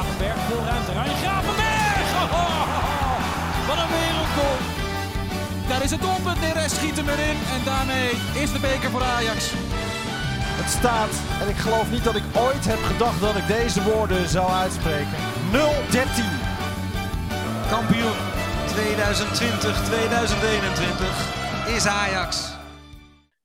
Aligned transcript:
Gravenberg, 0.00 0.40
veel 0.48 0.64
ruimte. 0.64 0.92
Ryan 0.92 1.16
Gravenberg! 1.24 2.08
Wat 3.66 3.76
een 3.76 3.90
wereldgoal. 3.98 4.58
Daar 5.68 5.82
is 5.82 5.90
het 5.90 6.00
doelpunt. 6.00 6.40
Neres 6.40 6.74
schiet 6.74 6.96
hem 6.96 7.08
erin. 7.08 7.38
En 7.54 7.64
daarmee 7.64 8.10
is 8.42 8.52
de 8.52 8.58
beker 8.58 8.90
voor 8.90 9.02
Ajax. 9.02 9.50
Het 10.60 10.70
staat, 10.70 11.10
en 11.40 11.48
ik 11.48 11.56
geloof 11.56 11.90
niet 11.90 12.04
dat 12.04 12.14
ik 12.14 12.22
ooit 12.32 12.64
heb 12.66 12.82
gedacht 12.84 13.20
dat 13.20 13.36
ik 13.36 13.46
deze 13.46 13.82
woorden 13.82 14.28
zou 14.28 14.50
uitspreken. 14.50 15.18
0-13. 15.52 15.56
Kampioen 17.68 18.16
2020-2021 21.66 21.76
is 21.76 21.86
Ajax. 21.86 22.59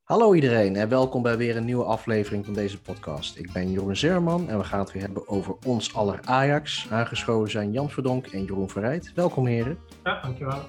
Hallo 0.05 0.33
iedereen 0.33 0.75
en 0.75 0.89
welkom 0.89 1.21
bij 1.21 1.37
weer 1.37 1.57
een 1.57 1.65
nieuwe 1.65 1.83
aflevering 1.83 2.45
van 2.45 2.53
deze 2.53 2.81
podcast. 2.81 3.37
Ik 3.37 3.51
ben 3.51 3.71
Jeroen 3.71 3.95
Zerman 3.95 4.49
en 4.49 4.57
we 4.57 4.63
gaan 4.63 4.79
het 4.79 4.91
weer 4.91 5.01
hebben 5.01 5.27
over 5.27 5.55
ons 5.65 5.95
aller 5.95 6.19
Ajax. 6.23 6.87
Aangeschoven 6.91 7.51
zijn 7.51 7.71
Jan 7.71 7.89
Verdonk 7.89 8.27
en 8.27 8.43
Jeroen 8.43 8.69
Verrijd. 8.69 9.11
Welkom 9.15 9.45
heren. 9.45 9.77
Ja, 10.03 10.21
dankjewel. 10.21 10.59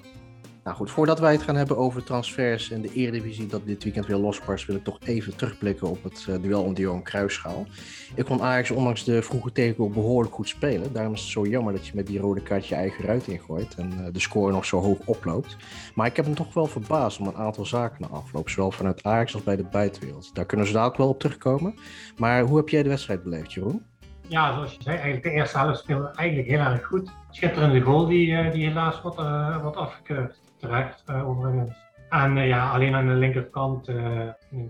Nou 0.66 0.78
goed, 0.78 0.90
voordat 0.90 1.18
wij 1.18 1.32
het 1.32 1.42
gaan 1.42 1.56
hebben 1.56 1.76
over 1.76 2.04
transfers 2.04 2.70
en 2.70 2.82
de 2.82 2.92
Eredivisie 2.92 3.46
dat 3.46 3.66
dit 3.66 3.84
weekend 3.84 4.06
weer 4.06 4.16
losbarst, 4.16 4.66
wil 4.66 4.76
ik 4.76 4.84
toch 4.84 4.98
even 5.04 5.36
terugblikken 5.36 5.88
op 5.88 6.02
het 6.02 6.26
uh, 6.28 6.36
duel 6.42 6.62
om 6.62 6.74
de 6.74 6.80
Johan 6.80 7.02
Cruijffschaal. 7.02 7.66
Ik 8.14 8.26
vond 8.26 8.40
Ajax 8.40 8.70
ondanks 8.70 9.04
de 9.04 9.22
vroege 9.22 9.52
tegengoal 9.52 9.90
behoorlijk 9.90 10.34
goed 10.34 10.48
spelen. 10.48 10.92
Daarom 10.92 11.12
is 11.12 11.20
het 11.20 11.30
zo 11.30 11.46
jammer 11.46 11.72
dat 11.72 11.86
je 11.86 11.92
met 11.94 12.06
die 12.06 12.18
rode 12.18 12.42
kaart 12.42 12.66
je 12.66 12.74
eigen 12.74 13.04
ruit 13.04 13.26
ingooit 13.26 13.74
en 13.74 13.92
uh, 13.92 14.06
de 14.12 14.20
score 14.20 14.52
nog 14.52 14.64
zo 14.64 14.80
hoog 14.80 14.98
oploopt. 15.04 15.56
Maar 15.94 16.06
ik 16.06 16.16
heb 16.16 16.24
hem 16.24 16.34
toch 16.34 16.54
wel 16.54 16.66
verbaasd 16.66 17.20
om 17.20 17.26
een 17.26 17.36
aantal 17.36 17.66
zaken 17.66 18.00
na 18.00 18.16
afloop, 18.16 18.48
zowel 18.48 18.70
vanuit 18.70 19.02
Ajax 19.02 19.34
als 19.34 19.42
bij 19.42 19.56
de 19.56 19.64
buitenwereld. 19.64 20.34
Daar 20.34 20.46
kunnen 20.46 20.66
ze 20.66 20.72
dadelijk 20.72 20.98
wel 20.98 21.08
op 21.08 21.18
terugkomen. 21.18 21.74
Maar 22.16 22.42
hoe 22.42 22.56
heb 22.56 22.68
jij 22.68 22.82
de 22.82 22.88
wedstrijd 22.88 23.22
beleefd, 23.22 23.52
Jeroen? 23.52 23.82
Ja, 24.28 24.54
zoals 24.54 24.74
je 24.74 24.82
zei, 24.82 24.96
eigenlijk 24.96 25.24
de 25.24 25.30
eerste 25.30 25.58
helft 25.58 25.78
speelde 25.78 26.10
eigenlijk 26.14 26.48
heel 26.48 26.58
erg 26.58 26.84
goed. 26.84 27.10
Schitterende 27.30 27.80
goal 27.80 28.06
die, 28.06 28.28
uh, 28.28 28.52
die 28.52 28.66
helaas 28.66 29.02
wordt, 29.02 29.18
uh, 29.18 29.62
wordt 29.62 29.76
afgekeurd. 29.76 30.40
Terecht, 30.58 31.04
uh, 31.10 31.28
overigens. 31.28 31.76
En 32.08 32.36
ja, 32.36 32.70
alleen 32.70 32.94
aan 32.94 33.06
de 33.06 33.12
linkerkant, 33.12 33.88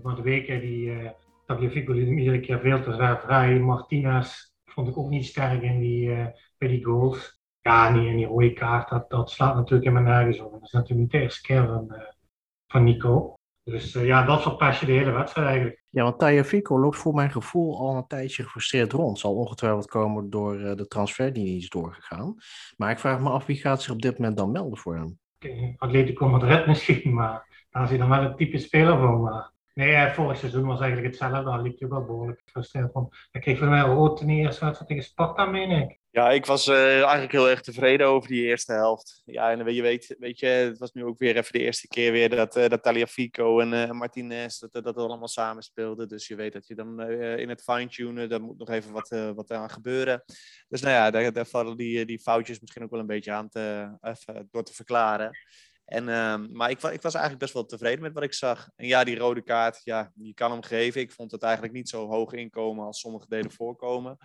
maar 0.03 0.15
de 0.15 0.21
weken 0.21 0.59
die 0.59 0.89
uh, 1.49 2.17
iedere 2.17 2.39
keer 2.39 2.59
veel 2.59 2.81
te 2.81 2.95
ver 2.95 3.19
vrij. 3.19 3.59
Martinez 3.59 4.51
vond 4.65 4.87
ik 4.87 4.97
ook 4.97 5.09
niet 5.09 5.25
sterk 5.25 5.61
in 5.61 5.79
die, 5.79 6.07
bij 6.57 6.67
die 6.67 6.85
goals. 6.85 7.41
Ja, 7.61 7.87
en 7.87 7.93
die, 7.93 8.15
die 8.15 8.25
rode 8.25 8.53
kaart, 8.53 8.89
dat, 8.89 9.09
dat 9.09 9.29
slaat 9.29 9.55
natuurlijk 9.55 9.89
helemaal 9.89 10.13
nergens 10.13 10.39
op. 10.39 10.51
Dat 10.51 10.63
is 10.63 10.71
natuurlijk 10.71 11.01
niet 11.01 11.11
de 11.11 11.19
eerste 11.19 11.41
keer 11.41 11.83
van 12.67 12.83
Nico. 12.83 13.36
Dus 13.71 13.95
uh, 13.95 14.05
ja, 14.05 14.25
dat 14.25 14.41
verpest 14.41 14.79
je 14.79 14.85
de 14.85 14.91
hele 14.91 15.11
wedstrijd 15.11 15.47
eigenlijk. 15.47 15.83
Ja, 15.89 16.03
want 16.03 16.19
Tagliafico 16.19 16.79
loopt 16.79 16.97
voor 16.97 17.13
mijn 17.13 17.31
gevoel 17.31 17.77
al 17.77 17.95
een 17.95 18.07
tijdje 18.07 18.43
gefrustreerd 18.43 18.91
rond. 18.91 19.19
Zal 19.19 19.35
ongetwijfeld 19.35 19.87
komen 19.87 20.29
door 20.29 20.59
uh, 20.59 20.75
de 20.75 20.87
transfer 20.87 21.33
die 21.33 21.43
niet 21.43 21.61
is 21.61 21.69
doorgegaan. 21.69 22.35
Maar 22.77 22.91
ik 22.91 22.99
vraag 22.99 23.19
me 23.19 23.29
af, 23.29 23.45
wie 23.45 23.55
gaat 23.55 23.81
zich 23.81 23.93
op 23.93 24.01
dit 24.01 24.17
moment 24.17 24.37
dan 24.37 24.51
melden 24.51 24.77
voor 24.77 24.95
hem? 24.95 25.19
Atletico 25.77 26.29
Madrid 26.29 26.67
misschien, 26.67 27.13
maar 27.13 27.65
daar 27.69 27.83
is 27.83 27.89
hij 27.89 27.97
dan 27.97 28.09
wel 28.09 28.21
een 28.21 28.35
type 28.35 28.57
speler 28.57 28.97
voor. 28.97 29.19
Maar 29.19 29.51
nee, 29.77 30.09
vorig 30.09 30.37
seizoen 30.37 30.65
was 30.65 30.79
eigenlijk 30.79 31.09
hetzelfde. 31.09 31.43
Daar 31.43 31.61
liep 31.61 31.79
hij 31.79 31.89
wel 31.89 32.05
behoorlijk 32.05 32.41
gefrustreerd 32.45 32.91
van. 32.91 33.13
Hij 33.31 33.41
kreeg 33.41 33.57
voor 33.57 33.67
mij 33.67 33.81
rood 33.81 34.21
in 34.21 34.27
de 34.27 34.33
eerste 34.33 34.65
wedstrijd 34.65 34.89
tegen 34.89 35.03
Sparta, 35.03 35.45
meen 35.45 35.71
ik. 35.71 35.99
Ja, 36.09 36.29
ik 36.29 36.45
was 36.45 36.67
uh, 36.67 37.01
eigenlijk 37.01 37.31
heel 37.31 37.49
erg 37.49 37.61
tevreden 37.61 38.07
over 38.07 38.29
die 38.29 38.43
eerste 38.43 38.73
helft. 38.73 39.21
Ja, 39.25 39.51
en 39.51 39.73
je 39.73 39.81
weet, 39.81 40.15
weet 40.19 40.39
je, 40.39 40.45
het 40.45 40.77
was 40.77 40.91
nu 40.91 41.05
ook 41.05 41.17
weer 41.17 41.37
even 41.37 41.51
de 41.51 41.59
eerste 41.59 41.87
keer 41.87 42.11
weer 42.11 42.29
dat, 42.29 42.57
uh, 42.57 42.67
dat 42.67 42.83
Taliafico 42.83 43.59
en 43.59 43.73
uh, 43.73 43.91
Martinez, 43.91 44.59
dat, 44.59 44.83
dat 44.83 44.97
allemaal 44.97 45.27
samen 45.27 45.63
speelden. 45.63 46.07
Dus 46.07 46.27
je 46.27 46.35
weet 46.35 46.53
dat 46.53 46.67
je 46.67 46.75
dan 46.75 47.01
in 47.11 47.49
het 47.49 47.61
fine-tunen, 47.63 48.29
daar 48.29 48.41
moet 48.41 48.57
nog 48.57 48.69
even 48.69 48.91
wat, 48.91 49.09
wat 49.35 49.51
aan 49.51 49.69
gebeuren. 49.69 50.23
Dus 50.67 50.81
nou 50.81 50.93
ja, 50.93 51.11
daar, 51.11 51.33
daar 51.33 51.45
vallen 51.45 51.77
die, 51.77 52.05
die 52.05 52.19
foutjes 52.19 52.59
misschien 52.59 52.83
ook 52.83 52.91
wel 52.91 52.99
een 52.99 53.05
beetje 53.05 53.31
aan 53.31 53.49
te, 53.49 53.97
even 54.01 54.47
door 54.51 54.63
te 54.63 54.73
verklaren. 54.73 55.31
En, 55.87 56.07
uh, 56.07 56.37
maar 56.51 56.69
ik, 56.69 56.83
ik, 56.83 57.01
was 57.01 57.13
eigenlijk 57.13 57.39
best 57.39 57.53
wel 57.53 57.65
tevreden 57.65 58.01
met 58.01 58.13
wat 58.13 58.23
ik 58.23 58.33
zag. 58.33 58.69
En 58.75 58.87
ja, 58.87 59.03
die 59.03 59.17
rode 59.17 59.41
kaart, 59.41 59.81
ja, 59.83 60.11
je 60.15 60.33
kan 60.33 60.51
hem 60.51 60.63
geven. 60.63 61.01
Ik 61.01 61.11
vond 61.11 61.31
het 61.31 61.43
eigenlijk 61.43 61.73
niet 61.73 61.89
zo 61.89 62.07
hoog 62.07 62.33
inkomen 62.33 62.85
als 62.85 62.99
sommige 62.99 63.25
delen 63.27 63.51
voorkomen. 63.51 64.17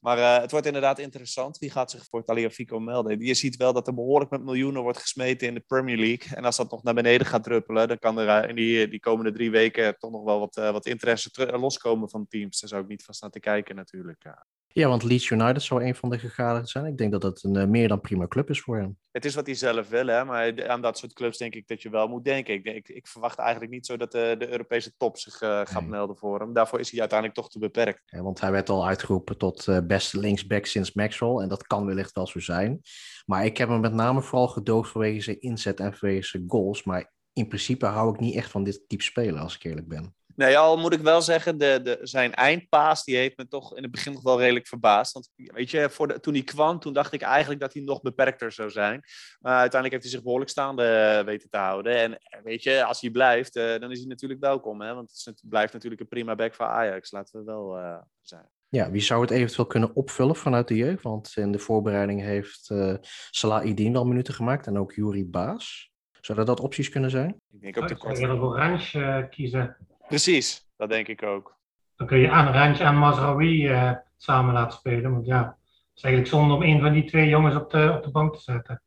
Maar 0.00 0.18
uh, 0.18 0.38
het 0.40 0.50
wordt 0.50 0.66
inderdaad 0.66 0.98
interessant. 0.98 1.58
Wie 1.58 1.70
gaat 1.70 1.90
zich 1.90 2.04
voor 2.04 2.24
Taliafico 2.24 2.80
melden? 2.80 3.20
Je 3.20 3.34
ziet 3.34 3.56
wel 3.56 3.72
dat 3.72 3.86
er 3.86 3.94
behoorlijk 3.94 4.30
met 4.30 4.44
miljoenen 4.44 4.82
wordt 4.82 4.98
gesmeten 4.98 5.48
in 5.48 5.54
de 5.54 5.60
Premier 5.60 5.96
League. 5.96 6.36
En 6.36 6.44
als 6.44 6.56
dat 6.56 6.70
nog 6.70 6.82
naar 6.82 6.94
beneden 6.94 7.26
gaat 7.26 7.44
druppelen, 7.44 7.88
dan 7.88 7.98
kan 7.98 8.18
er 8.18 8.42
uh, 8.42 8.48
in 8.48 8.54
die, 8.54 8.88
die 8.88 9.00
komende 9.00 9.32
drie 9.32 9.50
weken 9.50 9.98
toch 9.98 10.10
nog 10.10 10.24
wel 10.24 10.38
wat, 10.38 10.56
uh, 10.56 10.70
wat 10.70 10.86
interesse 10.86 11.58
loskomen 11.58 12.10
van 12.10 12.26
teams. 12.26 12.60
Daar 12.60 12.68
zou 12.68 12.82
ik 12.82 12.88
niet 12.88 13.04
van 13.04 13.14
staan 13.14 13.30
te 13.30 13.40
kijken 13.40 13.76
natuurlijk. 13.76 14.24
Ja. 14.72 14.88
Want 14.88 15.02
Leeds 15.02 15.30
United 15.30 15.62
zou 15.62 15.84
een 15.84 15.94
van 15.94 16.10
de 16.10 16.18
gegadigden 16.18 16.68
zijn. 16.68 16.86
Ik 16.86 16.98
denk 16.98 17.12
dat 17.12 17.20
dat 17.20 17.42
een 17.42 17.58
uh, 17.58 17.64
meer 17.64 17.88
dan 17.88 18.00
prima 18.00 18.26
club 18.26 18.50
is 18.50 18.60
voor 18.60 18.76
hem. 18.76 18.96
Het 19.10 19.24
is 19.24 19.34
wat 19.34 19.46
hij 19.46 19.54
zelf 19.54 19.88
wil, 19.88 20.06
hè? 20.06 20.24
maar 20.24 20.68
aan 20.68 20.82
dat 20.82 20.98
soort 20.98 21.12
clubs 21.12 21.38
denk 21.38 21.54
ik 21.54 21.68
dat 21.68 21.82
je 21.82 21.90
wel 21.90 22.08
moet 22.08 22.24
denken. 22.24 22.54
Ik, 22.54 22.64
ik, 22.64 22.88
ik 22.88 23.06
verwacht 23.06 23.38
eigenlijk 23.38 23.72
niet 23.72 23.86
zo 23.86 23.96
dat 23.96 24.12
de, 24.12 24.34
de 24.38 24.50
Europese 24.50 24.92
top 24.96 25.18
zich 25.18 25.42
uh, 25.42 25.48
gaat 25.48 25.80
nee. 25.80 25.90
melden 25.90 26.16
voor 26.16 26.40
hem. 26.40 26.52
Daarvoor 26.52 26.80
is 26.80 26.90
hij 26.90 27.00
uiteindelijk 27.00 27.38
toch 27.38 27.50
te 27.50 27.58
beperkt. 27.58 28.02
Ja, 28.04 28.22
want 28.22 28.40
hij 28.40 28.50
werd 28.50 28.68
al 28.68 28.86
uitgeroepen 28.86 29.38
tot 29.38 29.66
uh, 29.66 29.78
beste 29.86 30.18
linksback 30.18 30.66
sinds 30.66 30.92
Maxwell. 30.92 31.36
En 31.36 31.48
dat 31.48 31.66
kan 31.66 31.86
wellicht 31.86 32.14
wel 32.14 32.26
zo 32.26 32.40
zijn. 32.40 32.80
Maar 33.26 33.44
ik 33.44 33.56
heb 33.56 33.68
hem 33.68 33.80
met 33.80 33.92
name 33.92 34.22
vooral 34.22 34.48
gedoogd 34.48 34.90
vanwege 34.90 35.20
zijn 35.20 35.40
inzet 35.40 35.80
en 35.80 35.94
vanwege 35.94 36.26
zijn 36.26 36.44
goals. 36.46 36.84
Maar 36.84 37.12
in 37.32 37.48
principe 37.48 37.86
hou 37.86 38.14
ik 38.14 38.20
niet 38.20 38.34
echt 38.34 38.50
van 38.50 38.64
dit 38.64 38.84
type 38.86 39.02
spelen, 39.02 39.40
als 39.40 39.54
ik 39.54 39.64
eerlijk 39.64 39.88
ben. 39.88 40.14
Nee, 40.36 40.58
al 40.58 40.78
moet 40.78 40.92
ik 40.92 41.00
wel 41.00 41.22
zeggen, 41.22 41.58
de, 41.58 41.80
de, 41.82 41.98
zijn 42.02 42.34
eindpaas 42.34 43.04
die 43.04 43.16
heeft 43.16 43.36
me 43.36 43.48
toch 43.48 43.76
in 43.76 43.82
het 43.82 43.92
begin 43.92 44.12
nog 44.12 44.22
wel 44.22 44.40
redelijk 44.40 44.66
verbaasd. 44.66 45.12
Want 45.12 45.30
weet 45.34 45.70
je, 45.70 45.90
voor 45.90 46.08
de, 46.08 46.20
toen 46.20 46.34
hij 46.34 46.42
kwam, 46.42 46.78
toen 46.78 46.92
dacht 46.92 47.12
ik 47.12 47.22
eigenlijk 47.22 47.60
dat 47.60 47.72
hij 47.72 47.82
nog 47.82 48.00
beperkter 48.00 48.52
zou 48.52 48.70
zijn. 48.70 49.02
Maar 49.40 49.58
uiteindelijk 49.58 49.92
heeft 49.92 50.02
hij 50.02 50.12
zich 50.12 50.22
behoorlijk 50.22 50.50
staande 50.50 51.22
weten 51.24 51.50
te 51.50 51.56
houden. 51.56 51.96
En 51.96 52.18
weet 52.42 52.62
je, 52.62 52.84
als 52.84 53.00
hij 53.00 53.10
blijft, 53.10 53.56
uh, 53.56 53.78
dan 53.78 53.90
is 53.90 53.98
hij 53.98 54.08
natuurlijk 54.08 54.40
welkom. 54.40 54.80
Hè? 54.80 54.94
Want 54.94 55.22
het 55.24 55.42
blijft 55.48 55.72
natuurlijk 55.72 56.00
een 56.00 56.08
prima 56.08 56.34
back 56.34 56.54
voor 56.54 56.66
Ajax, 56.66 57.10
laten 57.10 57.38
we 57.38 57.44
wel 57.44 57.78
uh, 57.78 57.98
zijn. 58.20 58.48
Ja, 58.68 58.90
wie 58.90 59.00
zou 59.00 59.20
het 59.20 59.30
eventueel 59.30 59.66
kunnen 59.66 59.94
opvullen 59.94 60.36
vanuit 60.36 60.68
de 60.68 60.76
jeugd? 60.76 61.02
Want 61.02 61.32
in 61.34 61.52
de 61.52 61.58
voorbereiding 61.58 62.20
heeft 62.20 62.70
uh, 62.70 62.94
Salah 63.30 63.66
Idin 63.66 63.92
wel 63.92 64.04
minuten 64.04 64.34
gemaakt 64.34 64.66
en 64.66 64.78
ook 64.78 64.92
Yuri 64.92 65.26
Baas. 65.26 65.90
Zouden 66.20 66.46
dat 66.46 66.60
opties 66.60 66.88
kunnen 66.88 67.10
zijn? 67.10 67.40
Ik 67.50 67.60
denk 67.60 67.78
ook 67.78 67.88
de 67.88 67.96
korte. 67.96 68.20
Ik 68.20 68.26
zou 68.26 68.40
Orange 68.40 69.26
kiezen. 69.30 69.76
Precies, 70.12 70.68
dat 70.76 70.88
denk 70.88 71.08
ik 71.08 71.22
ook. 71.22 71.58
Dan 71.96 72.06
kun 72.06 72.18
je 72.18 72.30
aan 72.30 72.52
Randje 72.52 72.84
en 72.84 72.96
Mazraoui 72.96 73.68
uh, 73.68 73.92
samen 74.16 74.54
laten 74.54 74.78
spelen. 74.78 75.12
Want 75.12 75.26
ja, 75.26 75.42
het 75.44 75.96
is 75.96 76.02
eigenlijk 76.02 76.34
zonde 76.34 76.54
om 76.54 76.62
een 76.62 76.80
van 76.80 76.92
die 76.92 77.04
twee 77.04 77.28
jongens 77.28 77.56
op 77.56 77.70
de, 77.70 77.92
op 77.96 78.02
de 78.02 78.10
bank 78.10 78.34
te 78.34 78.40
zetten. 78.40 78.82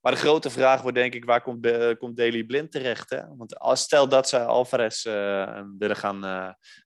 Maar 0.00 0.12
de 0.12 0.18
grote 0.18 0.50
vraag 0.50 0.82
wordt 0.82 0.96
denk 0.96 1.14
ik, 1.14 1.24
waar 1.24 1.40
komt, 1.40 1.66
uh, 1.66 1.94
komt 1.98 2.16
Daily 2.16 2.44
Blind 2.44 2.72
terecht? 2.72 3.10
Hè? 3.10 3.36
Want 3.36 3.58
als, 3.58 3.80
stel 3.80 4.08
dat 4.08 4.28
ze 4.28 4.44
Alvarez 4.44 5.04
uh, 5.04 5.60
willen 5.78 5.96
gaan, 5.96 6.22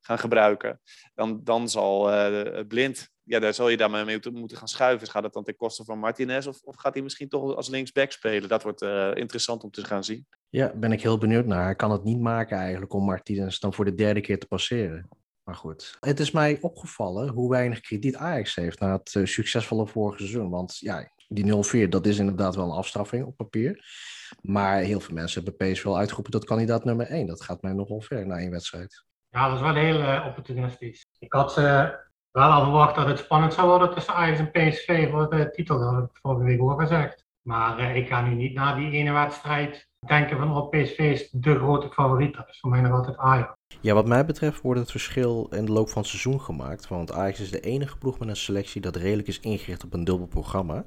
gaan 0.00 0.18
gebruiken, 0.18 0.80
dan, 1.14 1.40
dan 1.44 1.68
zal 1.68 2.10
Blind, 2.66 3.10
ja, 3.24 3.38
daar 3.38 3.54
zal 3.54 3.68
je 3.68 3.76
daarmee 3.76 4.04
mee 4.04 4.20
moeten 4.32 4.56
gaan 4.56 4.68
schuiven. 4.68 5.08
Gaat 5.08 5.22
het 5.22 5.32
dan 5.32 5.44
ten 5.44 5.56
koste 5.56 5.84
van 5.84 5.98
Martinez 5.98 6.46
of, 6.46 6.62
of 6.62 6.76
gaat 6.76 6.94
hij 6.94 7.02
misschien 7.02 7.28
toch 7.28 7.56
als 7.56 7.68
linksback 7.68 8.10
spelen? 8.10 8.48
Dat 8.48 8.62
wordt 8.62 8.82
interessant 9.16 9.64
om 9.64 9.70
te 9.70 9.84
gaan 9.84 10.04
zien. 10.04 10.26
Ja, 10.48 10.72
ben 10.74 10.92
ik 10.92 11.02
heel 11.02 11.18
benieuwd 11.18 11.46
naar. 11.46 11.64
Hij 11.64 11.74
kan 11.74 11.90
het 11.90 12.04
niet 12.04 12.20
maken 12.20 12.56
eigenlijk 12.58 12.92
om 12.92 13.04
Martinez 13.04 13.58
dan 13.58 13.74
voor 13.74 13.84
de 13.84 13.94
derde 13.94 14.20
keer 14.20 14.38
te 14.38 14.46
passeren. 14.46 15.08
Maar 15.44 15.54
goed, 15.54 15.96
het 16.00 16.20
is 16.20 16.30
mij 16.30 16.58
opgevallen 16.60 17.28
hoe 17.28 17.50
weinig 17.50 17.80
krediet 17.80 18.16
Ajax 18.16 18.54
heeft 18.54 18.80
na 18.80 18.92
het 18.96 19.14
uh, 19.14 19.26
succesvolle 19.26 19.86
vorige 19.86 20.18
seizoen. 20.18 20.50
Want 20.50 20.78
ja, 20.78 21.10
die 21.28 21.84
0-4, 21.86 21.88
dat 21.88 22.06
is 22.06 22.18
inderdaad 22.18 22.54
wel 22.54 22.64
een 22.64 22.76
afstraffing 22.76 23.26
op 23.26 23.36
papier. 23.36 23.84
Maar 24.40 24.78
heel 24.78 25.00
veel 25.00 25.14
mensen 25.14 25.44
hebben 25.44 25.72
PSV 25.72 25.82
wel 25.82 25.98
uitgeroepen 25.98 26.32
tot 26.32 26.44
kandidaat 26.44 26.84
nummer 26.84 27.06
1. 27.06 27.26
Dat 27.26 27.42
gaat 27.42 27.62
mij 27.62 27.72
nogal 27.72 28.00
ver 28.00 28.26
na 28.26 28.36
één 28.36 28.50
wedstrijd. 28.50 29.04
Ja, 29.28 29.48
dat 29.48 29.56
is 29.56 29.62
wel 29.62 29.74
heel 29.74 30.00
uh, 30.00 30.24
opportunistisch. 30.28 31.06
Ik 31.18 31.32
had 31.32 31.58
uh, 31.58 31.88
wel 32.32 32.50
al 32.50 32.62
verwacht 32.62 32.94
dat 32.94 33.06
het 33.06 33.18
spannend 33.18 33.54
zou 33.54 33.68
worden 33.68 33.94
tussen 33.94 34.14
Ajax 34.14 34.38
en 34.38 34.50
PSV 34.50 35.10
voor 35.10 35.30
de 35.30 35.50
titel. 35.50 35.78
Dat 35.78 35.94
heb 35.94 36.04
ik 36.04 36.18
vorige 36.22 36.44
week 36.44 36.62
ook 36.62 36.80
gezegd. 36.80 37.26
Maar 37.42 37.96
ik 37.96 38.08
ga 38.08 38.22
nu 38.22 38.34
niet 38.34 38.54
na 38.54 38.74
die 38.74 38.90
ene 38.90 39.12
wedstrijd 39.12 39.90
denken 40.06 40.38
van 40.38 40.56
oh, 40.56 40.68
PSV 40.68 40.98
is 40.98 41.30
de 41.30 41.54
grote 41.54 41.88
favoriet. 41.88 42.34
Dat 42.34 42.48
is 42.48 42.60
voor 42.60 42.70
mij 42.70 42.80
nog 42.80 42.92
altijd 42.92 43.16
Ajax. 43.16 43.52
Ja, 43.80 43.94
wat 43.94 44.06
mij 44.06 44.24
betreft 44.24 44.60
wordt 44.60 44.80
het 44.80 44.90
verschil 44.90 45.46
in 45.50 45.64
de 45.64 45.72
loop 45.72 45.88
van 45.88 46.02
het 46.02 46.10
seizoen 46.10 46.40
gemaakt. 46.40 46.88
Want 46.88 47.12
Ajax 47.12 47.40
is 47.40 47.50
de 47.50 47.60
enige 47.60 47.98
ploeg 47.98 48.18
met 48.18 48.28
een 48.28 48.36
selectie 48.36 48.80
dat 48.80 48.96
redelijk 48.96 49.28
is 49.28 49.40
ingericht 49.40 49.84
op 49.84 49.92
een 49.92 50.04
dubbel 50.04 50.26
programma. 50.26 50.84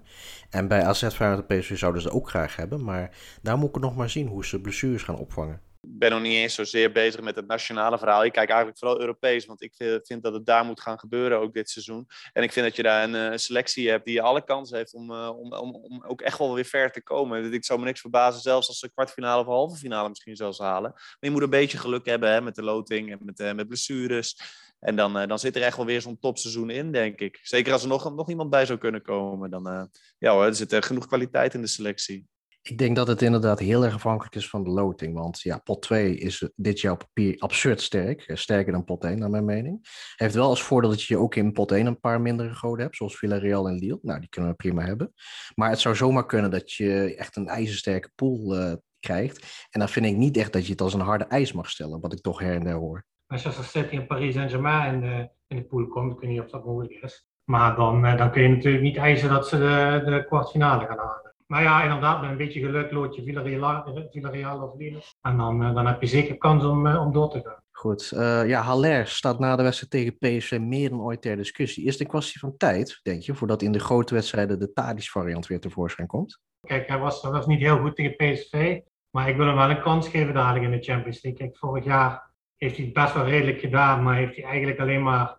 En 0.49 0.67
bij 0.67 0.83
AZ 0.83 1.07
Feyenoord 1.07 1.47
en 1.47 1.59
PSV 1.59 1.77
zouden 1.77 2.01
ze 2.01 2.11
ook 2.11 2.29
graag 2.29 2.55
hebben. 2.55 2.83
Maar 2.83 3.09
daar 3.41 3.57
moet 3.57 3.75
ik 3.75 3.81
nog 3.81 3.95
maar 3.95 4.09
zien 4.09 4.27
hoe 4.27 4.45
ze 4.45 4.61
blessures 4.61 5.03
gaan 5.03 5.17
opvangen 5.17 5.61
ben 5.87 6.11
nog 6.11 6.21
niet 6.21 6.33
eens 6.33 6.53
zozeer 6.53 6.91
bezig 6.91 7.21
met 7.21 7.35
het 7.35 7.47
nationale 7.47 7.97
verhaal. 7.97 8.23
Ik 8.23 8.31
kijk 8.31 8.49
eigenlijk 8.49 8.79
vooral 8.79 8.99
Europees, 8.99 9.45
want 9.45 9.61
ik 9.61 9.73
vind 10.03 10.23
dat 10.23 10.33
het 10.33 10.45
daar 10.45 10.65
moet 10.65 10.81
gaan 10.81 10.99
gebeuren 10.99 11.39
ook 11.39 11.53
dit 11.53 11.69
seizoen. 11.69 12.07
En 12.33 12.43
ik 12.43 12.51
vind 12.51 12.65
dat 12.65 12.75
je 12.75 12.83
daar 12.83 13.03
een, 13.03 13.13
een 13.13 13.39
selectie 13.39 13.89
hebt 13.89 14.05
die 14.05 14.21
alle 14.21 14.43
kansen 14.43 14.77
heeft 14.77 14.93
om, 14.93 15.11
uh, 15.11 15.29
om, 15.39 15.53
om, 15.53 15.75
om 15.75 16.03
ook 16.07 16.21
echt 16.21 16.37
wel 16.37 16.53
weer 16.53 16.65
ver 16.65 16.91
te 16.91 17.03
komen. 17.03 17.53
Ik 17.53 17.65
zou 17.65 17.79
me 17.79 17.85
niks 17.85 18.01
verbazen, 18.01 18.41
zelfs 18.41 18.67
als 18.67 18.79
ze 18.79 18.91
kwartfinale 18.91 19.41
of 19.41 19.47
halve 19.47 19.77
finale 19.77 20.09
misschien 20.09 20.35
zelfs 20.35 20.59
halen. 20.59 20.91
Maar 20.91 21.17
je 21.19 21.31
moet 21.31 21.41
een 21.41 21.49
beetje 21.49 21.77
geluk 21.77 22.05
hebben 22.05 22.31
hè, 22.31 22.41
met 22.41 22.55
de 22.55 22.63
loting 22.63 23.11
en 23.11 23.19
met, 23.21 23.39
uh, 23.39 23.53
met 23.53 23.67
blessures. 23.67 24.39
En 24.79 24.95
dan, 24.95 25.27
dan 25.27 25.39
zit 25.39 25.55
er 25.55 25.61
echt 25.61 25.77
wel 25.77 25.85
weer 25.85 26.01
zo'n 26.01 26.19
topseizoen 26.19 26.69
in, 26.69 26.91
denk 26.91 27.19
ik. 27.19 27.39
Zeker 27.41 27.73
als 27.73 27.81
er 27.81 27.87
nog, 27.87 28.15
nog 28.15 28.29
iemand 28.29 28.49
bij 28.49 28.65
zou 28.65 28.79
kunnen 28.79 29.01
komen. 29.01 29.49
Dan 29.49 29.89
ja 30.17 30.31
hoor, 30.31 30.45
er 30.45 30.55
zit 30.55 30.71
er 30.71 30.83
genoeg 30.83 31.07
kwaliteit 31.07 31.53
in 31.53 31.61
de 31.61 31.67
selectie. 31.67 32.27
Ik 32.69 32.77
denk 32.77 32.95
dat 32.95 33.07
het 33.07 33.21
inderdaad 33.21 33.59
heel 33.59 33.83
erg 33.83 33.93
afhankelijk 33.93 34.35
is 34.35 34.49
van 34.49 34.63
de 34.63 34.69
loting. 34.69 35.13
Want 35.13 35.41
ja, 35.41 35.57
pot 35.57 35.81
2 35.81 36.17
is 36.17 36.49
dit 36.55 36.81
jaar 36.81 36.93
op 36.93 36.99
papier 36.99 37.35
absurd 37.39 37.81
sterk. 37.81 38.21
Eh, 38.21 38.35
sterker 38.35 38.71
dan 38.71 38.83
pot 38.83 39.03
1, 39.03 39.19
naar 39.19 39.29
mijn 39.29 39.45
mening. 39.45 39.87
Heeft 40.15 40.35
wel 40.35 40.49
als 40.49 40.63
voordeel 40.63 40.89
dat 40.89 41.03
je 41.03 41.17
ook 41.17 41.35
in 41.35 41.51
pot 41.51 41.71
1 41.71 41.85
een 41.85 41.99
paar 41.99 42.21
mindere 42.21 42.53
goden 42.53 42.83
hebt. 42.83 42.95
Zoals 42.95 43.17
Villarreal 43.17 43.67
en 43.67 43.75
Lille. 43.75 43.99
Nou, 44.01 44.19
die 44.19 44.29
kunnen 44.29 44.51
we 44.51 44.55
prima 44.55 44.83
hebben. 44.83 45.13
Maar 45.55 45.69
het 45.69 45.79
zou 45.79 45.95
zomaar 45.95 46.25
kunnen 46.25 46.51
dat 46.51 46.71
je 46.71 47.15
echt 47.15 47.35
een 47.35 47.47
ijzersterke 47.47 48.09
pool 48.15 48.59
uh, 48.59 48.73
krijgt. 48.99 49.67
En 49.69 49.79
dan 49.79 49.89
vind 49.89 50.05
ik 50.05 50.15
niet 50.15 50.37
echt 50.37 50.53
dat 50.53 50.65
je 50.65 50.71
het 50.71 50.81
als 50.81 50.93
een 50.93 50.99
harde 50.99 51.25
ijs 51.25 51.53
mag 51.53 51.69
stellen. 51.69 52.01
Wat 52.01 52.13
ik 52.13 52.21
toch 52.21 52.39
her 52.39 52.55
en 52.55 52.63
der 52.63 52.73
hoor. 52.73 53.05
Manchester 53.27 53.63
City 53.63 53.95
en 53.95 54.07
Paris 54.07 54.33
Saint-Germain 54.33 54.93
in 54.93 55.01
de, 55.01 55.29
in 55.47 55.55
de 55.55 55.63
pool 55.63 55.87
komt. 55.87 56.13
Ik 56.13 56.19
weet 56.19 56.29
niet 56.29 56.41
of 56.41 56.49
dat 56.49 56.65
mogelijk 56.65 56.93
is. 56.93 57.27
Maar 57.43 57.75
dan, 57.75 58.05
uh, 58.05 58.17
dan 58.17 58.31
kun 58.31 58.41
je 58.41 58.49
natuurlijk 58.49 58.83
niet 58.83 58.97
eisen 58.97 59.29
dat 59.29 59.47
ze 59.47 59.57
de, 59.57 60.01
de 60.05 60.25
kwartfinale 60.27 60.85
gaan 60.85 60.97
halen. 60.97 61.24
Maar 61.47 61.61
ja, 61.61 61.83
inderdaad, 61.83 62.21
met 62.21 62.29
een 62.29 62.37
beetje 62.37 62.59
geluk 62.59 62.91
lood 62.91 63.15
je 63.15 63.23
Villarreal, 63.23 64.07
Villarreal 64.11 64.61
of 64.61 64.77
Lille. 64.77 65.01
En 65.21 65.37
dan, 65.37 65.63
uh, 65.63 65.75
dan 65.75 65.85
heb 65.85 66.01
je 66.01 66.07
zeker 66.07 66.37
kans 66.37 66.63
om, 66.63 66.85
uh, 66.87 67.01
om 67.01 67.13
door 67.13 67.29
te 67.29 67.41
gaan. 67.43 67.63
Goed. 67.71 68.11
Uh, 68.13 68.47
ja, 68.47 68.61
Haller 68.61 69.07
staat 69.07 69.39
na 69.39 69.55
de 69.55 69.63
wedstrijd 69.63 69.91
tegen 69.91 70.17
PSV 70.17 70.57
meer 70.61 70.89
dan 70.89 71.01
ooit 71.01 71.21
ter 71.21 71.35
discussie. 71.35 71.85
Is 71.85 71.91
het 71.91 72.01
een 72.01 72.07
kwestie 72.07 72.39
van 72.39 72.57
tijd, 72.57 72.99
denk 73.03 73.21
je, 73.21 73.35
voordat 73.35 73.61
in 73.61 73.71
de 73.71 73.79
grote 73.79 74.13
wedstrijden 74.13 74.59
de 74.59 74.73
Tadic-variant 74.73 75.47
weer 75.47 75.59
tevoorschijn 75.59 76.07
komt? 76.07 76.39
Kijk, 76.67 76.87
hij 76.87 76.99
was, 76.99 77.21
hij 77.21 77.31
was 77.31 77.45
niet 77.45 77.59
heel 77.59 77.77
goed 77.77 77.95
tegen 77.95 78.15
PSV. 78.15 78.79
Maar 79.09 79.29
ik 79.29 79.35
wil 79.35 79.45
hem 79.45 79.55
wel 79.55 79.69
een 79.69 79.81
kans 79.81 80.07
geven 80.07 80.33
dadelijk 80.33 80.65
in 80.65 80.71
de 80.71 80.83
Champions 80.83 81.23
League. 81.23 81.41
Kijk, 81.41 81.57
vorig 81.57 81.85
jaar 81.85 82.31
heeft 82.57 82.75
hij 82.75 82.85
het 82.85 82.93
best 82.93 83.13
wel 83.13 83.25
redelijk 83.25 83.59
gedaan. 83.59 84.03
Maar 84.03 84.15
heeft 84.15 84.35
hij 84.35 84.45
eigenlijk 84.45 84.79
alleen 84.79 85.03
maar 85.03 85.37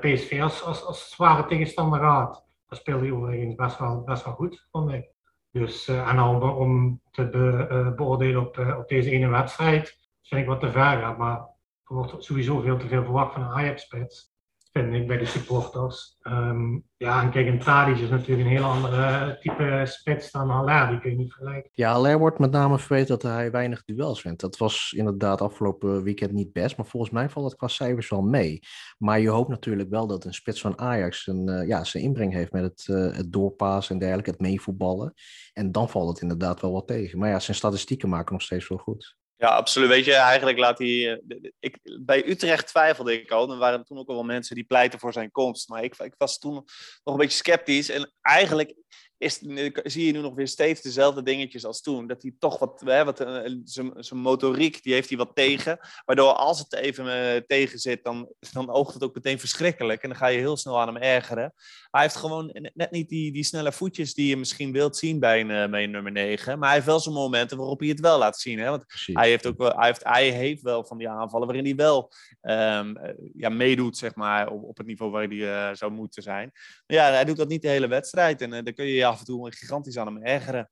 PSV 0.00 0.38
als, 0.42 0.62
als, 0.62 0.84
als 0.84 1.10
zware 1.10 1.46
tegenstander 1.46 1.98
gehad. 1.98 2.44
Dat 2.68 2.78
speelde 2.78 3.06
hij 3.06 3.14
overigens 3.14 3.54
best 3.54 3.78
wel, 3.78 4.02
best 4.02 4.24
wel 4.24 4.34
goed, 4.34 4.66
vond 4.70 4.92
ik. 4.92 5.16
Dus, 5.50 5.88
uh, 5.88 6.08
en 6.08 6.18
al 6.18 6.56
om 6.56 7.00
te 7.10 7.28
be, 7.28 7.68
uh, 7.70 7.94
beoordelen 7.94 8.40
op, 8.40 8.58
uh, 8.58 8.78
op 8.78 8.88
deze 8.88 9.10
ene 9.10 9.28
wedstrijd, 9.28 9.98
vind 10.22 10.40
ik 10.40 10.46
wat 10.46 10.60
te 10.60 10.70
ver. 10.70 11.16
Maar 11.18 11.38
er 11.84 11.94
wordt 11.94 12.24
sowieso 12.24 12.60
veel 12.60 12.78
te 12.78 12.88
veel 12.88 13.04
verwacht 13.04 13.32
van 13.32 13.42
een 13.42 13.52
Ajax-spits, 13.52 14.32
vind 14.72 14.94
ik, 14.94 15.06
bij 15.06 15.18
de 15.18 15.24
supporters. 15.24 16.16
Um, 16.22 16.84
ja, 16.96 17.22
en 17.22 17.30
kijk, 17.30 17.46
een 17.46 17.58
Tadic 17.58 17.98
is 17.98 18.08
natuurlijk 18.08 18.48
een 18.48 18.54
heel 18.54 18.64
andere 18.64 19.36
type 19.40 19.82
spits 19.84 20.30
dan 20.30 20.50
Haller, 20.50 20.88
die 20.88 21.00
kun 21.00 21.10
je 21.10 21.16
niet 21.16 21.32
vergelijken. 21.32 21.70
Ja, 21.72 21.90
Haller 21.90 22.18
wordt 22.18 22.38
met 22.38 22.50
name 22.50 22.78
verweten 22.78 23.08
dat 23.08 23.22
hij 23.22 23.50
weinig 23.50 23.84
duels 23.84 24.22
wint. 24.22 24.40
Dat 24.40 24.56
was 24.56 24.94
inderdaad 24.96 25.40
afgelopen 25.40 26.02
weekend 26.02 26.32
niet 26.32 26.52
best, 26.52 26.76
maar 26.76 26.86
volgens 26.86 27.12
mij 27.12 27.28
valt 27.28 27.46
het 27.46 27.56
qua 27.56 27.68
cijfers 27.68 28.08
wel 28.08 28.22
mee. 28.22 28.60
Maar 28.98 29.20
je 29.20 29.28
hoopt 29.28 29.48
natuurlijk 29.48 29.90
wel 29.90 30.06
dat 30.06 30.24
een 30.24 30.34
spits 30.34 30.60
van 30.60 30.78
Ajax 30.78 31.26
een, 31.26 31.48
uh, 31.48 31.66
ja, 31.66 31.84
zijn 31.84 32.04
inbreng 32.04 32.32
heeft 32.32 32.52
met 32.52 32.62
het, 32.62 32.86
uh, 32.90 33.16
het 33.16 33.32
doorpassen 33.32 33.94
en 33.94 34.00
dergelijke, 34.00 34.30
het 34.30 34.40
meevoetballen. 34.40 35.14
En 35.52 35.72
dan 35.72 35.88
valt 35.88 36.08
het 36.08 36.20
inderdaad 36.20 36.60
wel 36.60 36.72
wat 36.72 36.86
tegen. 36.86 37.18
Maar 37.18 37.28
ja, 37.28 37.38
zijn 37.38 37.56
statistieken 37.56 38.08
maken 38.08 38.32
nog 38.32 38.42
steeds 38.42 38.68
wel 38.68 38.78
goed. 38.78 39.16
Ja, 39.38 39.48
absoluut. 39.48 39.88
Weet 39.88 40.04
je, 40.04 40.14
eigenlijk 40.14 40.58
laat 40.58 40.78
hij. 40.78 41.12
Eh, 41.12 41.50
ik, 41.58 41.78
bij 42.00 42.28
Utrecht 42.28 42.66
twijfelde 42.66 43.20
ik 43.20 43.30
al. 43.30 43.50
Er 43.50 43.58
waren 43.58 43.84
toen 43.84 43.98
ook 43.98 44.08
al 44.08 44.14
wel 44.14 44.24
mensen 44.24 44.54
die 44.54 44.64
pleiten 44.64 44.98
voor 44.98 45.12
zijn 45.12 45.30
komst. 45.30 45.68
Maar 45.68 45.82
ik, 45.82 45.96
ik 45.96 46.14
was 46.16 46.38
toen 46.38 46.54
nog 46.54 46.64
een 47.04 47.16
beetje 47.16 47.38
sceptisch. 47.38 47.88
En 47.88 48.12
eigenlijk 48.20 48.74
is, 49.18 49.38
zie 49.82 50.06
je 50.06 50.12
nu 50.12 50.20
nog 50.20 50.34
weer 50.34 50.48
steeds 50.48 50.82
dezelfde 50.82 51.22
dingetjes 51.22 51.64
als 51.64 51.80
toen. 51.80 52.06
Dat 52.06 52.22
hij 52.22 52.32
toch 52.38 52.58
wat, 52.58 52.82
hè, 52.84 53.04
wat 53.04 53.20
uh, 53.20 53.58
zijn 53.64 54.20
motoriek, 54.20 54.82
die 54.82 54.92
heeft 54.92 55.08
hij 55.08 55.18
wat 55.18 55.34
tegen. 55.34 55.78
Waardoor 56.04 56.32
als 56.32 56.58
het 56.58 56.74
even 56.74 57.06
uh, 57.06 57.40
tegen 57.46 57.78
zit, 57.78 58.04
dan, 58.04 58.28
dan 58.52 58.70
oogt 58.70 58.94
het 58.94 59.02
ook 59.02 59.14
meteen 59.14 59.38
verschrikkelijk. 59.38 60.02
En 60.02 60.08
dan 60.08 60.18
ga 60.18 60.26
je 60.26 60.38
heel 60.38 60.56
snel 60.56 60.80
aan 60.80 60.94
hem 60.94 61.02
ergeren. 61.02 61.54
Hij 61.90 62.02
heeft 62.02 62.16
gewoon 62.16 62.70
net 62.74 62.90
niet 62.90 63.08
die, 63.08 63.32
die 63.32 63.44
snelle 63.44 63.72
voetjes 63.72 64.14
die 64.14 64.28
je 64.28 64.36
misschien 64.36 64.72
wilt 64.72 64.96
zien 64.96 65.18
bij 65.20 65.40
een, 65.40 65.70
bij 65.70 65.82
een 65.84 65.90
nummer 65.90 66.12
9. 66.12 66.58
Maar 66.58 66.66
hij 66.66 66.76
heeft 66.76 66.88
wel 66.88 67.00
zijn 67.00 67.14
momenten 67.14 67.56
waarop 67.56 67.80
hij 67.80 67.88
het 67.88 68.00
wel 68.00 68.18
laat 68.18 68.40
zien. 68.40 68.58
Hè? 68.58 68.70
Want 68.70 68.84
hij 69.12 69.28
heeft, 69.28 69.46
ook 69.46 69.58
wel, 69.58 69.72
hij, 69.76 69.86
heeft, 69.86 70.04
hij 70.04 70.30
heeft 70.30 70.62
wel 70.62 70.84
van 70.84 70.98
die 70.98 71.08
aanvallen 71.08 71.46
waarin 71.46 71.64
hij 71.64 71.74
wel 71.74 72.12
um, 72.42 72.98
ja, 73.34 73.48
meedoet, 73.48 73.96
zeg 73.96 74.14
maar, 74.14 74.48
op, 74.48 74.62
op 74.62 74.76
het 74.76 74.86
niveau 74.86 75.10
waar 75.10 75.26
hij 75.28 75.74
zou 75.74 75.92
moeten 75.92 76.22
zijn. 76.22 76.50
Maar 76.86 76.96
ja, 76.96 77.10
hij 77.10 77.24
doet 77.24 77.36
dat 77.36 77.48
niet 77.48 77.62
de 77.62 77.68
hele 77.68 77.88
wedstrijd. 77.88 78.40
En 78.40 78.50
dan 78.50 78.74
kun 78.74 78.86
je 78.86 79.06
af 79.08 79.18
en 79.18 79.24
toe 79.24 79.52
gigantisch 79.52 79.98
aan 79.98 80.06
hem 80.06 80.22
ergeren. 80.22 80.68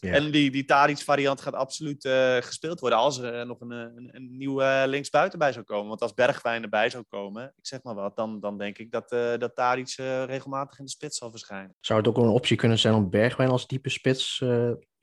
En 0.00 0.30
die, 0.30 0.50
die 0.50 0.64
Tadic-variant 0.64 1.40
gaat 1.40 1.54
absoluut 1.54 2.04
uh, 2.04 2.36
gespeeld 2.36 2.80
worden 2.80 2.98
als 2.98 3.18
er 3.18 3.40
uh, 3.40 3.46
nog 3.46 3.60
een, 3.60 3.70
een, 3.70 4.08
een 4.12 4.36
nieuwe 4.36 4.62
uh, 4.62 4.82
linksbuiten 4.86 5.38
bij 5.38 5.52
zou 5.52 5.64
komen. 5.64 5.88
Want 5.88 6.02
als 6.02 6.14
Bergwijn 6.14 6.62
erbij 6.62 6.90
zou 6.90 7.04
komen, 7.08 7.44
ik 7.44 7.66
zeg 7.66 7.82
maar 7.82 7.94
wat, 7.94 8.16
dan, 8.16 8.40
dan 8.40 8.58
denk 8.58 8.78
ik 8.78 8.90
dat, 8.90 9.08
dat 9.40 9.54
Tadic 9.54 9.94
regelmatig 10.26 10.78
in 10.78 10.84
de 10.84 10.90
spits 10.90 11.18
zal 11.18 11.30
verschijnen. 11.30 11.74
Zou 11.80 11.98
het 11.98 12.08
ook 12.08 12.16
een 12.16 12.28
optie 12.28 12.56
kunnen 12.56 12.78
zijn 12.78 12.94
om 12.94 13.10
Bergwijn 13.10 13.50
als 13.50 13.66
diepe 13.66 13.88
spits 13.88 14.38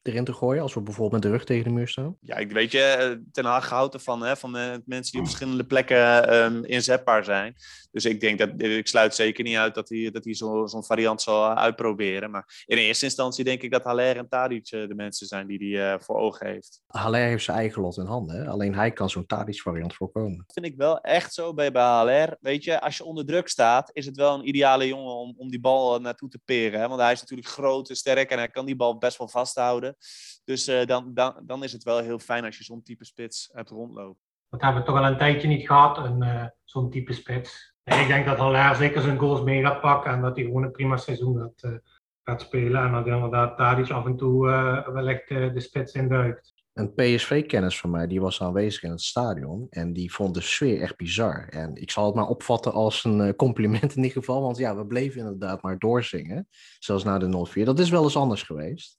erin 0.08 0.24
te 0.24 0.34
gooien 0.34 0.62
als 0.62 0.74
we 0.74 0.82
bijvoorbeeld 0.82 1.24
met 1.24 1.32
de 1.32 1.38
rug 1.38 1.46
tegen 1.46 1.64
de 1.64 1.70
muur 1.70 1.88
staan? 1.88 2.18
Ja, 2.22 2.36
ik 2.36 2.52
weet 2.52 2.72
je, 2.72 3.22
Ten 3.32 3.46
Haag 3.46 3.70
houdt 3.70 3.94
ervan, 3.94 4.22
hè, 4.22 4.38
van 4.38 4.58
uh, 4.58 4.64
mensen 4.86 5.12
die 5.12 5.22
op 5.22 5.28
verschillende 5.28 5.66
plekken 5.66 6.34
um, 6.36 6.66
inzetbaar 6.66 7.24
zijn. 7.24 7.56
Dus 7.92 8.06
ik 8.06 8.20
denk 8.20 8.40
dat, 8.40 8.62
ik 8.62 8.88
sluit 8.88 9.16
zeker 9.16 9.44
niet 9.44 9.56
uit 9.56 9.76
dat 9.76 9.90
hij, 9.90 10.12
dat 10.12 10.24
hij 10.24 10.34
zo'n 10.34 10.68
zo 10.68 10.82
variant 10.82 11.22
zal 11.22 11.54
uitproberen. 11.54 12.32
Maar 12.32 12.64
in 12.66 12.78
eerste 12.78 13.06
instantie 13.06 13.44
denk 13.44 13.62
ik 13.62 13.72
dat 13.72 13.84
Haller 13.84 14.18
en 14.18 14.30
Tadic 14.30 14.70
de 14.70 14.94
mensen 14.96 15.28
zijn 15.28 15.48
die 15.48 15.76
hij 15.76 15.94
uh, 15.94 16.00
voor 16.00 16.16
ogen 16.16 16.48
heeft. 16.48 16.82
Haller 16.88 17.22
heeft 17.22 17.44
zijn 17.44 17.58
eigen 17.58 17.82
lot 17.82 17.98
in 17.98 18.06
handen, 18.06 18.36
hè? 18.36 18.48
alleen 18.48 18.76
hij 18.76 18.92
kan 18.92 19.10
zo'n 19.10 19.26
Tadic 19.26 19.62
variant 19.62 19.96
voorkomen. 19.96 20.38
Dat 20.38 20.54
vind 20.54 20.66
ik 20.66 20.76
wel 20.78 21.02
echt 21.02 21.34
zo 21.34 21.54
bij, 21.54 21.72
bij 21.72 21.84
Haller. 21.84 22.38
Weet 22.42 22.64
je, 22.64 22.82
als 22.82 22.98
je 22.98 23.04
onder 23.04 23.26
druk 23.26 23.48
staat, 23.48 23.90
is 23.94 24.06
het 24.06 24.16
wel 24.16 24.34
een 24.34 24.48
ideale 24.48 24.88
jongen 24.88 25.16
om, 25.16 25.34
om 25.38 25.50
die 25.50 25.60
bal 25.60 26.00
naartoe 26.00 26.30
te 26.30 26.40
peren. 26.46 26.80
Hè? 26.80 26.88
Want 26.88 27.02
hij 27.02 27.12
is 27.12 27.20
natuurlijk 27.20 27.48
groot 27.48 27.90
en 27.90 27.96
sterk 27.96 28.32
en 28.32 28.38
hij 28.38 28.50
kan 28.50 28.66
die 28.66 28.76
bal 28.76 28.98
best 28.98 29.18
wel 29.18 29.28
vasthouden. 29.28 29.96
Dus 30.44 30.70
uh, 30.70 30.86
dan, 30.86 31.14
dan, 31.14 31.34
dan 31.46 31.64
is 31.64 31.72
het 31.72 31.84
wel 31.84 32.00
heel 32.00 32.20
fijn 32.20 32.46
als 32.46 32.58
je 32.58 32.64
zo'n 32.64 32.84
type 32.84 33.06
spits 33.06 33.50
hebt 33.54 33.70
rondlopen. 33.70 34.22
Dat 34.50 34.62
hebben 34.62 34.82
we 34.82 34.88
toch 34.88 34.98
al 34.98 35.06
een 35.06 35.18
tijdje 35.18 35.48
niet 35.48 35.68
gehad, 35.68 35.98
een, 35.98 36.24
uh, 36.24 36.46
zo'n 36.64 36.90
type 36.90 37.14
spits. 37.14 37.76
En 37.84 38.00
ik 38.00 38.08
denk 38.08 38.26
dat 38.26 38.38
Haller 38.38 38.76
zeker 38.76 39.02
zijn 39.02 39.18
goals 39.18 39.42
mee 39.42 39.62
gaat 39.62 39.82
pakken 39.82 40.12
en 40.12 40.22
dat 40.22 40.36
hij 40.36 40.46
gewoon 40.46 40.64
een 40.64 40.72
prima 40.72 40.98
seizoen 40.98 41.40
gaat, 41.40 41.72
uh, 41.72 41.78
gaat 42.24 42.42
spelen. 42.42 42.84
En 42.84 42.92
dat 42.92 43.06
inderdaad 43.06 43.58
Tadic 43.58 43.90
af 43.90 44.06
en 44.06 44.18
toe 44.18 44.46
wellicht 44.94 45.28
de 45.28 45.60
spits 45.60 45.94
induikt. 45.94 46.54
Een 46.78 46.94
PSV-kennis 46.94 47.80
van 47.80 47.90
mij, 47.90 48.08
die 48.08 48.22
was 48.22 48.42
aanwezig 48.42 48.84
in 48.84 48.92
het 48.92 49.02
stadion 49.02 49.68
en 49.70 49.94
die 49.94 50.14
vond 50.14 50.34
de 50.34 50.42
sfeer 50.42 50.82
echt 50.82 50.98
bizar. 50.98 51.48
En 51.50 51.76
ik 51.76 51.92
zal 51.92 52.06
het 52.06 52.16
maar 52.16 52.28
opvatten 52.28 52.74
als 52.74 53.04
een 53.04 53.36
compliment 53.36 53.96
in 53.96 54.04
ieder 54.04 54.18
geval, 54.18 54.42
want 54.42 54.58
ja, 54.58 54.76
we 54.76 54.86
bleven 54.86 55.20
inderdaad 55.20 55.62
maar 55.62 55.78
doorzingen, 55.78 56.48
zelfs 56.80 57.04
na 57.04 57.18
de 57.18 57.48
0-4. 57.60 57.64
Dat 57.64 57.80
is 57.80 57.90
wel 57.90 58.04
eens 58.04 58.18
anders 58.18 58.44
geweest. 58.44 58.98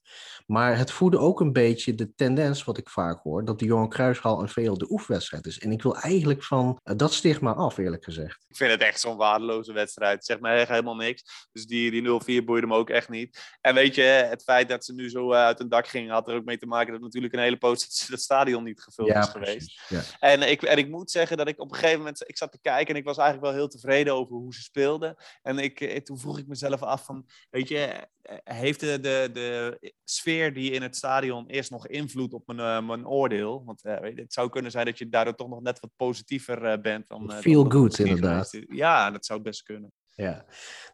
Maar 0.48 0.78
het 0.78 0.90
voedde 0.90 1.18
ook 1.18 1.40
een 1.40 1.52
beetje 1.52 1.94
de 1.94 2.14
tendens, 2.14 2.64
wat 2.64 2.78
ik 2.78 2.88
vaak 2.88 3.22
hoor, 3.22 3.44
dat 3.44 3.58
de 3.58 3.64
Johan 3.64 3.88
Cruijffschaal 3.88 4.40
een 4.40 4.48
veel 4.48 4.78
de 4.78 4.90
oefenwedstrijd 4.90 5.46
is. 5.46 5.58
En 5.58 5.72
ik 5.72 5.82
wil 5.82 5.96
eigenlijk 5.96 6.42
van 6.44 6.80
uh, 6.84 6.96
dat 6.96 7.12
stigma 7.12 7.52
af, 7.52 7.76
eerlijk 7.76 8.04
gezegd. 8.04 8.44
Ik 8.48 8.56
vind 8.56 8.70
het 8.70 8.80
echt 8.80 9.00
zo'n 9.00 9.16
waardeloze 9.16 9.72
wedstrijd. 9.72 10.24
Zeg 10.24 10.40
maar 10.40 10.56
echt 10.56 10.68
helemaal 10.68 10.94
niks. 10.94 11.48
Dus 11.52 11.66
die, 11.66 11.90
die 11.90 12.40
0-4 12.40 12.44
boeide 12.44 12.66
me 12.66 12.74
ook 12.74 12.90
echt 12.90 13.08
niet. 13.08 13.56
En 13.60 13.74
weet 13.74 13.94
je, 13.94 14.02
het 14.02 14.42
feit 14.42 14.68
dat 14.68 14.84
ze 14.84 14.94
nu 14.94 15.10
zo 15.10 15.32
uh, 15.32 15.38
uit 15.38 15.60
een 15.60 15.68
dak 15.68 15.86
gingen, 15.88 16.12
had 16.12 16.28
er 16.28 16.34
ook 16.34 16.44
mee 16.44 16.58
te 16.58 16.66
maken 16.66 16.92
dat 16.92 17.00
natuurlijk 17.00 17.34
een 17.34 17.40
hele 17.40 17.56
poos 17.56 18.06
het 18.10 18.22
stadion 18.22 18.64
niet 18.64 18.82
gevuld 18.82 19.08
ja, 19.08 19.20
is 19.20 19.28
geweest. 19.28 19.80
Ja. 19.88 20.02
En, 20.18 20.42
ik, 20.50 20.62
en 20.62 20.78
ik 20.78 20.88
moet 20.88 21.10
zeggen 21.10 21.36
dat 21.36 21.48
ik 21.48 21.60
op 21.60 21.70
een 21.70 21.76
gegeven 21.76 21.98
moment, 21.98 22.28
ik 22.28 22.36
zat 22.36 22.52
te 22.52 22.60
kijken 22.60 22.94
en 22.94 23.00
ik 23.00 23.06
was 23.06 23.18
eigenlijk 23.18 23.46
wel 23.48 23.58
heel 23.58 23.68
tevreden 23.68 24.14
over 24.14 24.36
hoe 24.36 24.54
ze 24.54 24.62
speelden. 24.62 25.16
En 25.42 25.58
ik, 25.58 26.04
toen 26.04 26.18
vroeg 26.18 26.38
ik 26.38 26.46
mezelf 26.46 26.82
af 26.82 27.04
van, 27.04 27.26
weet 27.50 27.68
je, 27.68 28.08
heeft 28.44 28.80
de, 28.80 29.00
de, 29.00 29.30
de 29.32 29.94
sfeer 30.10 30.54
die 30.54 30.70
in 30.70 30.82
het 30.82 30.96
stadion 30.96 31.46
eerst 31.46 31.70
nog 31.70 31.86
invloed 31.86 32.32
op 32.32 32.46
mijn, 32.46 32.58
uh, 32.58 32.88
mijn 32.88 33.06
oordeel? 33.06 33.62
Want 33.64 33.84
uh, 33.84 33.96
het 34.00 34.32
zou 34.32 34.48
kunnen 34.48 34.70
zijn 34.70 34.86
dat 34.86 34.98
je 34.98 35.08
daardoor 35.08 35.34
toch 35.34 35.48
nog 35.48 35.60
net 35.60 35.80
wat 35.80 35.90
positiever 35.96 36.64
uh, 36.64 36.80
bent. 36.82 37.08
Dan, 37.08 37.32
Feel 37.32 37.62
dan 37.62 37.72
good, 37.72 37.98
inderdaad. 37.98 38.60
Ja, 38.68 39.10
dat 39.10 39.26
zou 39.26 39.40
best 39.40 39.62
kunnen. 39.62 39.92
Ja, 40.22 40.44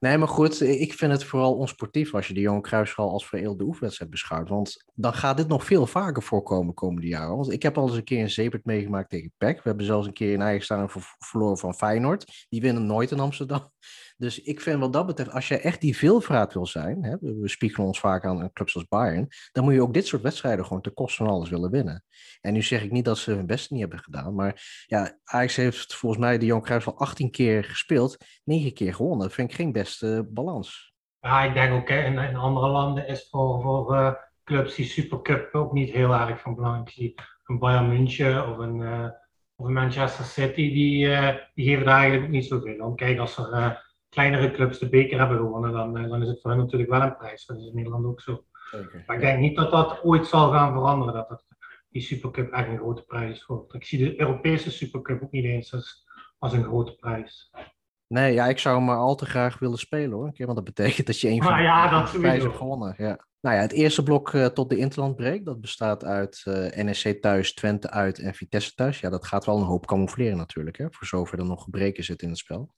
nee, 0.01 0.19
maar 0.19 0.29
goed, 0.29 0.61
ik 0.61 0.93
vind 0.93 1.13
het 1.13 1.25
vooral 1.25 1.55
onsportief 1.55 2.15
als 2.15 2.29
je 2.29 2.35
de 2.35 2.41
Johan 2.41 2.63
Cruijffschaal 2.63 3.11
als 3.11 3.27
vereelde 3.27 3.65
oefenwedstrijd 3.65 4.11
beschouwt. 4.11 4.49
Want 4.49 4.85
dan 4.95 5.15
gaat 5.15 5.37
dit 5.37 5.49
nog 5.49 5.65
veel 5.65 5.87
vaker 5.87 6.23
voorkomen 6.23 6.75
komende 6.75 7.07
jaren. 7.07 7.37
Want 7.37 7.53
ik 7.53 7.63
heb 7.63 7.79
al 7.79 7.87
eens 7.87 7.97
een 7.97 8.05
keer 8.05 8.23
een 8.23 8.31
zeepert 8.31 8.65
meegemaakt 8.65 9.11
tegen 9.11 9.33
PEC. 9.37 9.57
We 9.57 9.69
hebben 9.69 9.87
zelfs 9.87 10.07
een 10.07 10.13
keer 10.13 10.33
in 10.33 10.43
eigen 10.43 10.65
staan 10.65 10.91
verloren 11.19 11.59
van 11.59 11.75
Feyenoord. 11.75 12.47
Die 12.49 12.61
winnen 12.61 12.87
nooit 12.87 13.11
in 13.11 13.21
Amsterdam. 13.21 13.73
Dus 14.17 14.43
ik 14.43 14.61
vind 14.61 14.81
wat 14.81 14.93
dat 14.93 15.07
betreft, 15.07 15.31
als 15.31 15.49
je 15.49 15.59
echt 15.59 15.81
die 15.81 15.97
veelvraat 15.97 16.53
wil 16.53 16.67
zijn, 16.67 17.05
hè, 17.05 17.17
we 17.21 17.49
spiegelen 17.49 17.87
ons 17.87 18.01
vaak 18.01 18.25
aan 18.25 18.53
clubs 18.53 18.75
als 18.75 18.89
Bayern, 18.89 19.29
dan 19.53 19.65
moet 19.65 19.75
je 19.75 19.83
ook 19.83 19.95
dit 19.95 20.07
soort 20.07 20.23
wedstrijden 20.23 20.65
gewoon 20.65 20.83
ten 20.83 20.95
koste 20.95 21.25
van 21.25 21.33
alles 21.33 21.51
willen 21.51 21.71
winnen. 21.71 22.05
En 22.41 22.53
nu 22.53 22.63
zeg 22.63 22.83
ik 22.83 22.91
niet 22.91 23.05
dat 23.05 23.19
ze 23.19 23.31
hun 23.31 23.47
best 23.47 23.71
niet 23.71 23.81
hebben 23.81 23.99
gedaan, 23.99 24.35
maar 24.35 24.85
ja, 24.87 25.19
Ajax 25.25 25.57
heeft 25.57 25.95
volgens 25.95 26.21
mij 26.21 26.39
de 26.39 26.61
Cruijff 26.61 26.87
al 26.87 26.99
18 26.99 27.31
keer 27.31 27.65
gespeeld, 27.65 28.17
9 28.45 28.75
keer 28.75 28.95
gewonnen. 28.95 29.27
Dat 29.27 29.35
vind 29.35 29.51
ik 29.51 29.57
geen 29.57 29.73
beste 29.73 30.29
balans. 30.31 30.95
Ja, 31.21 31.43
ik 31.43 31.55
denk 31.55 31.73
ook 31.73 31.89
in, 31.89 32.19
in 32.19 32.37
andere 32.37 32.69
landen 32.69 33.09
is 33.09 33.29
voor, 33.31 33.95
uh, 33.95 34.13
clubs 34.45 34.75
die 34.75 34.85
Supercup 34.85 35.55
ook 35.55 35.73
niet 35.73 35.91
heel 35.91 36.13
erg 36.13 36.41
van 36.41 36.55
belang. 36.55 37.13
Een 37.45 37.59
Bayern 37.59 37.89
München 37.89 38.49
of 38.49 38.59
een, 38.59 38.81
uh, 38.81 39.09
Of 39.57 39.69
Manchester 39.69 40.25
City, 40.25 40.73
die, 40.73 41.07
uh, 41.07 41.35
die 41.55 41.67
geven 41.67 41.85
daar 41.85 41.99
eigenlijk 41.99 42.33
niet 42.33 42.47
zoveel 42.47 42.85
om. 42.85 42.97
Kijk, 42.97 43.19
als 43.19 43.37
er 43.39 43.83
kleinere 44.15 44.51
clubs 44.51 44.79
de 44.79 44.89
beker 44.89 45.19
hebben 45.19 45.37
gewonnen, 45.37 45.73
dan, 45.73 45.99
uh, 45.99 46.09
dan 46.09 46.23
is 46.23 46.29
het 46.29 46.41
voor 46.41 46.51
hen 46.51 46.61
natuurlijk 46.61 46.91
wel 46.91 47.03
een 47.03 47.17
prijs. 47.17 47.47
Dat 47.47 47.57
is 47.57 47.67
in 47.67 47.75
Nederland 47.75 48.05
ook 48.05 48.21
zo. 48.21 48.45
Maar 49.07 49.17
ik 49.17 49.23
denk 49.23 49.39
niet 49.39 49.57
dat 49.57 49.71
dat 49.71 50.01
ooit 50.03 50.27
zal 50.27 50.51
gaan 50.51 50.73
veranderen, 50.73 51.15
dat, 51.15 51.29
dat 51.29 51.45
die 51.89 52.03
Supercup 52.03 52.53
echt 52.53 52.69
een 52.69 52.79
grote 52.79 53.03
prijs 53.03 53.47
wordt. 53.47 53.75
Ik 53.75 53.85
zie 53.85 53.99
de 53.99 54.21
Europese 54.21 54.71
Supercup 54.71 55.23
ook 55.23 55.31
niet 55.31 55.45
eens 55.45 55.75
als, 55.75 56.05
als 56.39 56.53
een 56.53 56.65
grote 56.65 56.95
prijs. 56.95 57.51
Nee, 58.07 58.33
ja, 58.33 58.47
ik 58.47 58.59
zou 58.59 58.77
hem 58.77 58.85
maar 58.85 58.97
al 58.97 59.15
te 59.15 59.27
graag 59.27 59.59
willen 59.59 59.79
spelen 59.79 60.13
hoor. 60.13 60.33
Want 60.37 60.55
dat 60.55 60.65
betekent 60.65 61.07
dat 61.07 61.21
je 61.21 61.29
een 61.29 61.43
van 61.43 61.51
maar 61.51 61.61
de 61.61 61.65
ja, 61.65 61.89
dat 61.89 62.21
prijzen 62.21 62.43
hebt 62.43 62.57
gewonnen. 62.57 62.95
Ja. 62.99 63.27
Nou 63.41 63.57
ja, 63.57 63.63
het 63.63 63.73
eerste 63.73 64.03
blok 64.03 64.33
uh, 64.33 64.47
tot 64.47 64.71
de 64.71 64.77
interlandbreak, 64.77 65.45
dat 65.45 65.61
bestaat 65.61 66.05
uit 66.05 66.43
uh, 66.45 66.85
NEC 66.85 67.23
thuis, 67.23 67.55
Twente 67.55 67.91
uit 67.91 68.19
en 68.19 68.35
Vitesse 68.35 68.75
thuis. 68.75 69.01
Ja, 69.01 69.11
dat 69.11 69.27
gaat 69.27 69.45
wel 69.45 69.57
een 69.57 69.65
hoop 69.65 69.87
camoufleren 69.87 70.37
natuurlijk, 70.37 70.79
hè, 70.79 70.87
voor 70.91 71.07
zover 71.07 71.39
er 71.39 71.45
nog 71.45 71.63
gebreken 71.63 72.05
zit 72.05 72.23
in 72.23 72.29
het 72.29 72.39
spel. 72.39 72.75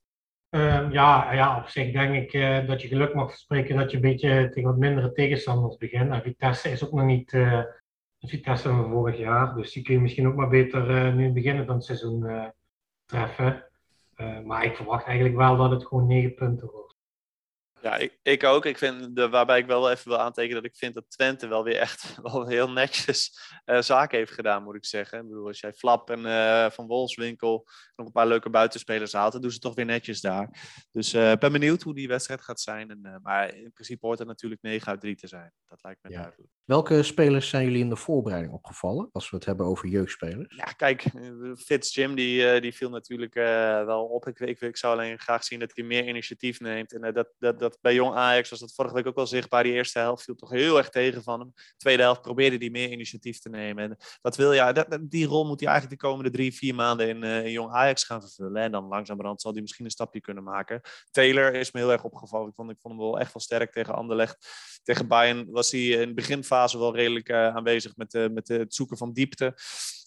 Uh, 0.51 0.91
ja, 0.91 1.33
ja, 1.33 1.57
op 1.57 1.67
zich 1.67 1.91
denk 1.91 2.15
ik 2.15 2.33
uh, 2.33 2.67
dat 2.67 2.81
je 2.81 2.87
geluk 2.87 3.13
mag 3.13 3.37
spreken 3.37 3.75
dat 3.75 3.91
je 3.91 3.95
een 3.95 4.03
beetje 4.03 4.49
tegen 4.49 4.69
wat 4.69 4.77
mindere 4.77 5.11
tegenstanders 5.11 5.77
begint. 5.77 6.11
En 6.11 6.21
Vitesse 6.21 6.69
is 6.69 6.85
ook 6.85 6.91
nog 6.91 7.05
niet 7.05 7.33
uh, 7.33 7.63
Vitesse 8.19 8.69
van 8.69 8.89
vorig 8.89 9.17
jaar, 9.17 9.55
dus 9.55 9.71
die 9.71 9.83
kun 9.83 9.93
je 9.93 9.99
misschien 9.99 10.27
ook 10.27 10.35
maar 10.35 10.49
beter 10.49 11.13
nu 11.13 11.31
beginnen 11.31 11.65
van 11.65 11.75
het 11.75 11.83
seizoen 11.83 12.51
treffen. 13.05 13.65
maar 14.45 14.65
ik 14.65 14.75
verwacht 14.75 15.05
eigenlijk 15.05 15.37
wel 15.37 15.57
dat 15.57 15.71
het 15.71 15.85
gewoon 15.85 16.07
negen 16.07 16.33
punten 16.33 16.69
wordt. 16.71 16.86
Ja, 17.81 17.97
ik, 17.97 18.19
ik 18.21 18.43
ook. 18.43 18.65
Ik 18.65 18.77
vind 18.77 19.15
de, 19.15 19.29
waarbij 19.29 19.59
ik 19.59 19.65
wel 19.65 19.91
even 19.91 20.09
wil 20.09 20.19
aantekenen 20.19 20.61
dat 20.61 20.71
ik 20.71 20.77
vind 20.77 20.93
dat 20.93 21.09
Twente 21.09 21.47
wel 21.47 21.63
weer 21.63 21.77
echt 21.77 22.17
wel 22.21 22.47
heel 22.47 22.71
netjes 22.71 23.51
uh, 23.65 23.81
zaken 23.81 24.17
heeft 24.17 24.31
gedaan, 24.31 24.63
moet 24.63 24.75
ik 24.75 24.85
zeggen. 24.85 25.19
Ik 25.19 25.27
bedoel, 25.27 25.47
als 25.47 25.59
jij 25.59 25.73
Flap 25.73 26.09
en 26.09 26.19
uh, 26.19 26.69
Van 26.69 26.87
Wolfswinkel 26.87 27.67
nog 27.95 28.05
een 28.05 28.11
paar 28.11 28.27
leuke 28.27 28.49
buitenspelers 28.49 29.13
haalt, 29.13 29.31
dan 29.31 29.41
doen 29.41 29.51
ze 29.51 29.59
toch 29.59 29.75
weer 29.75 29.85
netjes 29.85 30.21
daar. 30.21 30.49
Dus 30.91 31.13
ik 31.13 31.21
uh, 31.21 31.33
ben 31.35 31.51
benieuwd 31.51 31.81
hoe 31.81 31.95
die 31.95 32.07
wedstrijd 32.07 32.41
gaat 32.41 32.61
zijn. 32.61 32.89
En, 32.89 33.19
maar 33.21 33.55
in 33.55 33.71
principe 33.73 34.05
hoort 34.05 34.19
het 34.19 34.27
natuurlijk 34.27 34.61
9 34.61 34.87
uit 34.87 35.01
3 35.01 35.15
te 35.15 35.27
zijn. 35.27 35.53
Dat 35.67 35.83
lijkt 35.83 36.03
me 36.03 36.09
ja. 36.09 36.21
duidelijk. 36.21 36.56
Welke 36.67 37.03
spelers 37.03 37.49
zijn 37.49 37.63
jullie 37.63 37.81
in 37.81 37.89
de 37.89 37.95
voorbereiding 37.95 38.53
opgevallen, 38.53 39.09
als 39.11 39.29
we 39.29 39.35
het 39.35 39.45
hebben 39.45 39.65
over 39.65 39.87
jeugdspelers? 39.87 40.55
Ja, 40.55 40.63
kijk, 40.63 41.03
Fitz 41.57 41.95
Jim, 41.95 42.15
die, 42.15 42.61
die 42.61 42.73
viel 42.73 42.89
natuurlijk 42.89 43.33
wel 43.85 44.05
op. 44.05 44.27
Ik, 44.27 44.39
ik, 44.39 44.61
ik 44.61 44.77
zou 44.77 44.93
alleen 44.93 45.19
graag 45.19 45.43
zien 45.43 45.59
dat 45.59 45.71
hij 45.73 45.83
meer 45.83 46.07
initiatief 46.07 46.59
neemt. 46.59 46.93
En 46.93 47.13
dat, 47.13 47.29
dat, 47.39 47.59
dat 47.59 47.77
bij 47.81 47.93
jong 47.93 48.15
Ajax 48.15 48.49
was 48.49 48.59
dat 48.59 48.73
vorige 48.73 48.93
week 48.93 49.07
ook 49.07 49.15
wel 49.15 49.27
zichtbaar. 49.27 49.63
Die 49.63 49.73
eerste 49.73 49.99
helft 49.99 50.23
viel 50.23 50.35
toch 50.35 50.49
heel 50.49 50.77
erg 50.77 50.89
tegen 50.89 51.23
van 51.23 51.39
hem. 51.39 51.53
tweede 51.77 52.01
helft 52.01 52.21
probeerde 52.21 52.57
hij 52.57 52.69
meer 52.69 52.91
initiatief 52.91 53.39
te 53.39 53.49
nemen. 53.49 53.83
En 53.83 53.97
dat 54.21 54.35
wil 54.35 54.53
ja, 54.53 54.71
dat, 54.71 54.97
die 55.01 55.25
rol 55.25 55.45
moet 55.45 55.59
hij 55.59 55.69
eigenlijk 55.69 56.01
de 56.01 56.07
komende 56.07 56.31
drie, 56.31 56.53
vier 56.53 56.75
maanden 56.75 57.07
in, 57.23 57.51
jong 57.51 57.71
Ajax 57.71 58.03
gaan 58.03 58.21
vervullen. 58.21 58.61
En 58.61 58.71
dan 58.71 58.87
langzamerhand 58.87 59.41
zal 59.41 59.51
hij 59.51 59.61
misschien 59.61 59.85
een 59.85 59.91
stapje 59.91 60.21
kunnen 60.21 60.43
maken. 60.43 60.81
Taylor 61.11 61.53
is 61.53 61.71
me 61.71 61.79
heel 61.79 61.91
erg 61.91 62.03
opgevallen. 62.03 62.49
Ik 62.49 62.55
vond, 62.55 62.71
ik 62.71 62.79
vond 62.79 62.93
hem 62.93 63.03
wel 63.03 63.19
echt 63.19 63.33
wel 63.33 63.43
sterk 63.43 63.71
tegen 63.71 63.95
Anderlecht. 63.95 64.47
Tegen 64.83 65.07
Bayern 65.07 65.51
was 65.51 65.71
hij 65.71 65.81
in 65.81 66.07
de 66.07 66.13
beginfase 66.57 66.77
wel 66.77 66.95
redelijk 66.95 67.29
uh, 67.29 67.55
aanwezig 67.55 67.95
met, 67.95 68.13
uh, 68.13 68.27
met 68.29 68.47
het 68.47 68.73
zoeken 68.73 68.97
van 68.97 69.13
diepte. 69.13 69.55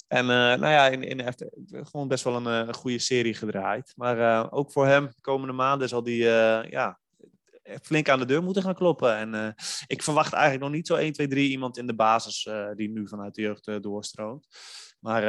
En 0.09 0.25
uh, 0.25 0.31
nou 0.31 0.67
ja, 0.67 0.89
in, 0.89 1.03
in, 1.03 1.21
heeft 1.21 1.45
gewoon 1.71 2.09
best 2.09 2.25
wel 2.25 2.47
een, 2.47 2.75
goede 2.75 2.99
serie 2.99 3.35
gedraaid. 3.35 3.93
Maar 3.97 4.53
ook 4.53 4.73
voor 4.73 4.87
hem, 4.87 5.07
de 5.07 5.21
komende 5.21 5.53
maanden 5.53 5.89
zal 5.89 6.05
hij 6.05 6.15
ja, 6.71 6.99
flink 7.83 8.09
aan 8.09 8.19
de 8.19 8.25
deur 8.25 8.43
moeten 8.43 8.63
gaan 8.63 8.75
kloppen. 8.75 9.17
En 9.17 9.55
ik 9.87 10.03
verwacht 10.03 10.33
eigenlijk 10.33 10.63
nog 10.63 10.73
niet 10.73 10.87
zo 10.87 10.95
1, 10.95 11.13
2, 11.13 11.29
3 11.29 11.51
iemand 11.51 11.79
in 11.79 11.87
de 11.87 11.95
basis 11.95 12.49
die 12.75 12.91
nu 12.91 13.09
vanuit 13.09 13.35
de 13.35 13.43
jeugd 13.43 13.83
doorstroomt. 13.83 14.47
Maar 15.01 15.23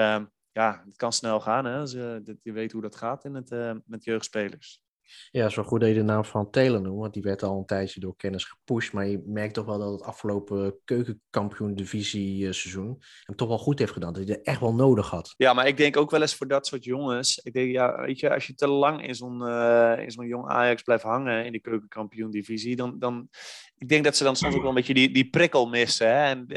ja, 0.51 0.83
het 0.85 0.95
kan 0.95 1.13
snel 1.13 1.39
gaan. 1.39 1.65
Hè, 1.65 1.79
als, 1.79 1.91
je 1.91 2.51
weet 2.51 2.71
hoe 2.71 2.81
dat 2.81 2.95
gaat 2.95 3.25
in 3.25 3.35
het, 3.35 3.49
met 3.85 4.03
jeugdspelers. 4.03 4.81
Ja, 5.31 5.49
zo 5.49 5.63
goed 5.63 5.79
dat 5.79 5.89
je 5.89 5.95
de 5.95 6.03
naam 6.03 6.25
van 6.25 6.49
Taylor 6.49 6.81
noemt, 6.81 6.99
want 6.99 7.13
die 7.13 7.23
werd 7.23 7.43
al 7.43 7.57
een 7.57 7.65
tijdje 7.65 7.99
door 7.99 8.15
kennis 8.15 8.45
gepusht. 8.45 8.93
Maar 8.93 9.07
je 9.07 9.23
merkt 9.25 9.53
toch 9.53 9.65
wel 9.65 9.79
dat 9.79 9.91
het 9.91 10.01
afgelopen 10.01 10.75
keukenkampioen-divisie 10.85 12.53
seizoen 12.53 13.01
hem 13.25 13.35
toch 13.35 13.47
wel 13.47 13.57
goed 13.57 13.79
heeft 13.79 13.91
gedaan. 13.91 14.13
Dat 14.13 14.27
hij 14.27 14.35
er 14.35 14.43
echt 14.43 14.59
wel 14.59 14.73
nodig 14.73 15.09
had. 15.09 15.33
Ja, 15.37 15.53
maar 15.53 15.67
ik 15.67 15.77
denk 15.77 15.97
ook 15.97 16.11
wel 16.11 16.21
eens 16.21 16.35
voor 16.35 16.47
dat 16.47 16.67
soort 16.67 16.83
jongens. 16.83 17.37
Ik 17.37 17.53
denk, 17.53 17.71
ja, 17.71 18.01
weet 18.01 18.19
je, 18.19 18.33
als 18.33 18.47
je 18.47 18.53
te 18.53 18.67
lang 18.67 19.07
in 19.07 19.15
zo'n 19.15 19.41
uh, 19.41 19.93
in 19.97 20.11
zo'n 20.11 20.27
jong 20.27 20.47
Ajax 20.47 20.81
blijft 20.81 21.03
hangen 21.03 21.45
in 21.45 21.51
de 21.51 21.61
keukenkampioen-divisie, 21.61 22.75
dan, 22.75 22.99
dan. 22.99 23.29
Ik 23.77 23.89
denk 23.89 24.03
dat 24.03 24.17
ze 24.17 24.23
dan 24.23 24.35
soms 24.35 24.55
ook 24.55 24.59
wel 24.59 24.69
een 24.69 24.75
beetje 24.75 24.93
die, 24.93 25.11
die 25.11 25.29
prikkel 25.29 25.67
missen. 25.67 26.07
Hè? 26.07 26.23
En 26.23 26.47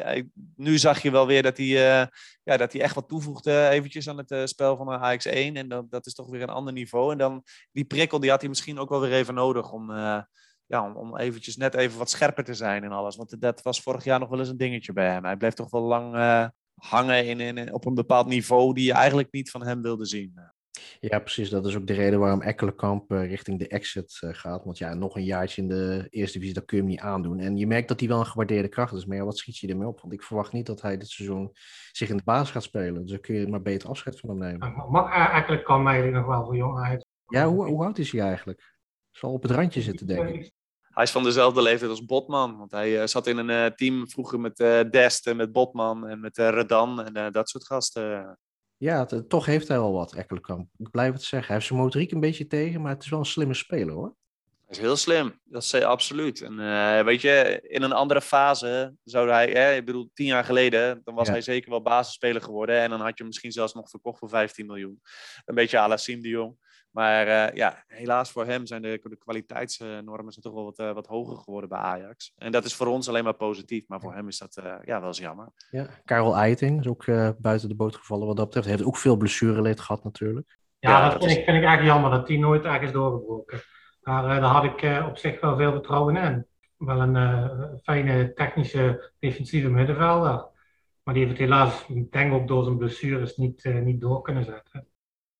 nu 0.56 0.78
zag 0.78 1.02
je 1.02 1.10
wel 1.10 1.26
weer 1.26 1.42
dat 1.42 1.56
hij, 1.56 2.00
uh, 2.00 2.06
ja, 2.44 2.56
dat 2.56 2.72
hij 2.72 2.82
echt 2.82 2.94
wat 2.94 3.08
toevoegde 3.08 3.68
eventjes 3.68 4.08
aan 4.08 4.18
het 4.18 4.30
uh, 4.30 4.44
spel 4.44 4.76
van 4.76 4.90
Ajax 4.90 5.24
1. 5.24 5.56
En 5.56 5.68
dat, 5.68 5.90
dat 5.90 6.06
is 6.06 6.14
toch 6.14 6.30
weer 6.30 6.42
een 6.42 6.48
ander 6.48 6.72
niveau. 6.72 7.12
En 7.12 7.18
dan 7.18 7.42
die 7.72 7.84
prikkel, 7.84 8.20
die 8.20 8.30
had 8.30 8.40
hij 8.40 8.48
misschien 8.48 8.78
ook 8.78 8.88
wel 8.88 9.00
weer 9.00 9.12
even 9.12 9.34
nodig 9.34 9.72
om, 9.72 9.90
uh, 9.90 10.22
ja, 10.66 10.86
om, 10.86 10.96
om 10.96 11.16
eventjes 11.16 11.56
net 11.56 11.74
even 11.74 11.98
wat 11.98 12.10
scherper 12.10 12.44
te 12.44 12.54
zijn 12.54 12.84
en 12.84 12.92
alles. 12.92 13.16
Want 13.16 13.40
dat 13.40 13.62
was 13.62 13.80
vorig 13.80 14.04
jaar 14.04 14.18
nog 14.18 14.28
wel 14.28 14.38
eens 14.38 14.48
een 14.48 14.56
dingetje 14.56 14.92
bij 14.92 15.08
hem. 15.10 15.24
Hij 15.24 15.36
bleef 15.36 15.52
toch 15.52 15.70
wel 15.70 15.82
lang 15.82 16.14
uh, 16.14 16.48
hangen 16.74 17.26
in, 17.26 17.40
in, 17.40 17.72
op 17.72 17.86
een 17.86 17.94
bepaald 17.94 18.26
niveau 18.26 18.74
die 18.74 18.84
je 18.84 18.92
eigenlijk 18.92 19.32
niet 19.32 19.50
van 19.50 19.64
hem 19.66 19.82
wilde 19.82 20.06
zien. 20.06 20.53
Ja, 21.00 21.18
precies. 21.18 21.50
Dat 21.50 21.66
is 21.66 21.76
ook 21.76 21.86
de 21.86 21.92
reden 21.92 22.18
waarom 22.18 22.42
Ekkelenkamp 22.42 23.12
uh, 23.12 23.28
richting 23.28 23.58
de 23.58 23.68
exit 23.68 24.18
gaat. 24.20 24.64
Want 24.64 24.78
ja, 24.78 24.94
nog 24.94 25.16
een 25.16 25.24
jaartje 25.24 25.62
in 25.62 25.68
de 25.68 26.06
eerste 26.10 26.32
divisie, 26.32 26.54
dat 26.54 26.64
kun 26.64 26.76
je 26.76 26.82
hem 26.82 26.92
niet 26.92 27.00
aandoen. 27.00 27.38
En 27.38 27.56
je 27.56 27.66
merkt 27.66 27.88
dat 27.88 28.00
hij 28.00 28.08
wel 28.08 28.18
een 28.18 28.26
gewaardeerde 28.26 28.68
kracht 28.68 28.92
is. 28.92 29.06
Maar 29.06 29.16
ja, 29.16 29.24
wat 29.24 29.38
schiet 29.38 29.58
je 29.58 29.68
ermee 29.68 29.88
op? 29.88 30.00
Want 30.00 30.12
ik 30.12 30.22
verwacht 30.22 30.52
niet 30.52 30.66
dat 30.66 30.82
hij 30.82 30.96
dit 30.96 31.08
seizoen 31.08 31.50
zich 31.92 32.08
in 32.08 32.16
de 32.16 32.24
basis 32.24 32.50
gaat 32.50 32.62
spelen. 32.62 33.00
Dus 33.02 33.10
dan 33.10 33.20
kun 33.20 33.34
je 33.34 33.48
maar 33.48 33.62
beter 33.62 33.88
afscheid 33.88 34.20
van 34.20 34.28
hem 34.28 34.38
nemen. 34.38 34.84
Mag 34.88 35.34
Ekkelenkamp 35.34 35.86
eigenlijk 35.86 36.16
nog 36.16 36.26
wel 36.26 36.44
voor 36.44 36.56
jong 36.56 37.02
ja, 37.26 37.46
hoe, 37.46 37.66
hoe 37.66 37.84
oud 37.84 37.98
is 37.98 38.12
hij 38.12 38.20
eigenlijk? 38.20 38.76
Zal 39.10 39.32
op 39.32 39.42
het 39.42 39.50
randje 39.50 39.82
zitten, 39.82 40.06
denk 40.06 40.28
ik. 40.28 40.52
Hij 40.80 41.04
is 41.04 41.10
van 41.10 41.22
dezelfde 41.22 41.62
leeftijd 41.62 41.90
als 41.90 42.04
Botman. 42.04 42.58
Want 42.58 42.70
hij 42.70 43.00
uh, 43.00 43.06
zat 43.06 43.26
in 43.26 43.36
een 43.36 43.48
uh, 43.48 43.66
team 43.66 44.08
vroeger 44.08 44.40
met 44.40 44.60
uh, 44.60 44.80
Dest 44.90 45.26
en 45.26 45.36
met 45.36 45.52
Botman 45.52 46.06
en 46.06 46.20
met 46.20 46.36
Redan 46.36 47.04
en 47.04 47.32
dat 47.32 47.48
soort 47.48 47.66
gasten. 47.66 48.38
Ja, 48.84 49.06
het, 49.08 49.28
toch 49.28 49.46
heeft 49.46 49.68
hij 49.68 49.78
wel 49.78 49.92
wat, 49.92 50.14
Ekkelenkamp. 50.14 50.68
Ik 50.78 50.90
blijf 50.90 51.12
het 51.12 51.22
zeggen. 51.22 51.46
Hij 51.46 51.56
heeft 51.56 51.66
zijn 51.66 51.78
motoriek 51.78 52.10
een 52.10 52.20
beetje 52.20 52.46
tegen, 52.46 52.80
maar 52.80 52.92
het 52.92 53.02
is 53.02 53.08
wel 53.08 53.18
een 53.18 53.24
slimme 53.24 53.54
speler, 53.54 53.94
hoor. 53.94 54.14
Hij 54.64 54.76
is 54.76 54.78
heel 54.78 54.96
slim, 54.96 55.40
dat 55.44 55.62
is 55.62 55.74
absoluut. 55.74 56.40
En 56.40 56.56
weet 57.04 57.20
je, 57.20 57.64
in 57.68 57.82
een 57.82 57.92
andere 57.92 58.20
fase 58.20 58.94
zou 59.04 59.30
hij, 59.30 59.50
hè, 59.50 59.74
ik 59.74 59.84
bedoel, 59.84 60.10
tien 60.14 60.26
jaar 60.26 60.44
geleden, 60.44 61.00
dan 61.04 61.14
was 61.14 61.26
ja. 61.26 61.32
hij 61.32 61.42
zeker 61.42 61.70
wel 61.70 61.82
basisspeler 61.82 62.42
geworden. 62.42 62.80
En 62.80 62.90
dan 62.90 63.00
had 63.00 63.08
je 63.08 63.14
hem 63.16 63.26
misschien 63.26 63.52
zelfs 63.52 63.74
nog 63.74 63.90
verkocht 63.90 64.18
voor 64.18 64.28
15 64.28 64.66
miljoen. 64.66 65.00
Een 65.44 65.54
beetje 65.54 65.78
à 65.78 65.88
la 65.88 65.96
Siem 65.96 66.20
de 66.20 66.28
Jong. 66.28 66.56
Maar 66.94 67.26
uh, 67.26 67.56
ja, 67.56 67.84
helaas 67.86 68.30
voor 68.30 68.46
hem 68.46 68.66
zijn 68.66 68.82
de, 68.82 69.00
de 69.02 69.16
kwaliteitsnormen 69.16 70.32
zijn 70.32 70.44
toch 70.44 70.54
wel 70.54 70.64
wat, 70.64 70.78
uh, 70.78 70.92
wat 70.92 71.06
hoger 71.06 71.36
geworden 71.36 71.68
bij 71.68 71.78
Ajax. 71.78 72.32
En 72.36 72.52
dat 72.52 72.64
is 72.64 72.74
voor 72.74 72.86
ons 72.86 73.08
alleen 73.08 73.24
maar 73.24 73.34
positief, 73.34 73.88
maar 73.88 74.00
voor 74.00 74.14
hem 74.14 74.28
is 74.28 74.38
dat 74.38 74.56
uh, 74.64 74.74
ja, 74.84 74.98
wel 74.98 75.08
eens 75.08 75.18
jammer. 75.18 75.48
Ja, 75.70 75.86
Karel 76.04 76.36
Eiting 76.36 76.80
is 76.80 76.86
ook 76.86 77.04
buiten 77.38 77.68
de 77.68 77.74
boot 77.74 77.96
gevallen 77.96 78.26
wat 78.26 78.36
dat 78.36 78.44
betreft. 78.44 78.66
Hij 78.66 78.76
heeft 78.76 78.88
ook 78.88 78.96
veel 78.96 79.16
blessureleed 79.16 79.80
gehad 79.80 80.04
natuurlijk. 80.04 80.58
Ja, 80.78 80.90
ja 80.90 81.02
dat, 81.02 81.10
dat 81.12 81.20
vind, 81.20 81.32
is... 81.32 81.38
ik, 81.38 81.44
vind 81.44 81.56
ik 81.56 81.64
eigenlijk 81.64 81.94
jammer 81.94 82.18
dat 82.18 82.28
hij 82.28 82.36
nooit 82.36 82.64
ergens 82.64 82.92
doorgebroken. 82.92 83.60
Daar, 84.02 84.40
daar 84.40 84.42
had 84.42 84.64
ik 84.64 85.06
op 85.08 85.18
zich 85.18 85.40
wel 85.40 85.56
veel 85.56 85.72
vertrouwen 85.72 86.16
in. 86.16 86.46
Wel 86.76 87.00
een 87.00 87.80
fijne 87.82 88.32
technische 88.32 89.12
defensieve 89.18 89.68
middenvelder. 89.68 90.46
Maar 91.02 91.14
die 91.14 91.24
heeft 91.24 91.38
het 91.38 91.48
helaas, 91.48 91.86
ik 91.88 92.12
denk 92.12 92.32
ook 92.32 92.48
door 92.48 92.64
zijn 92.64 92.76
blessures, 92.76 93.36
niet, 93.36 93.64
niet 93.64 94.00
door 94.00 94.22
kunnen 94.22 94.44
zetten. 94.44 94.86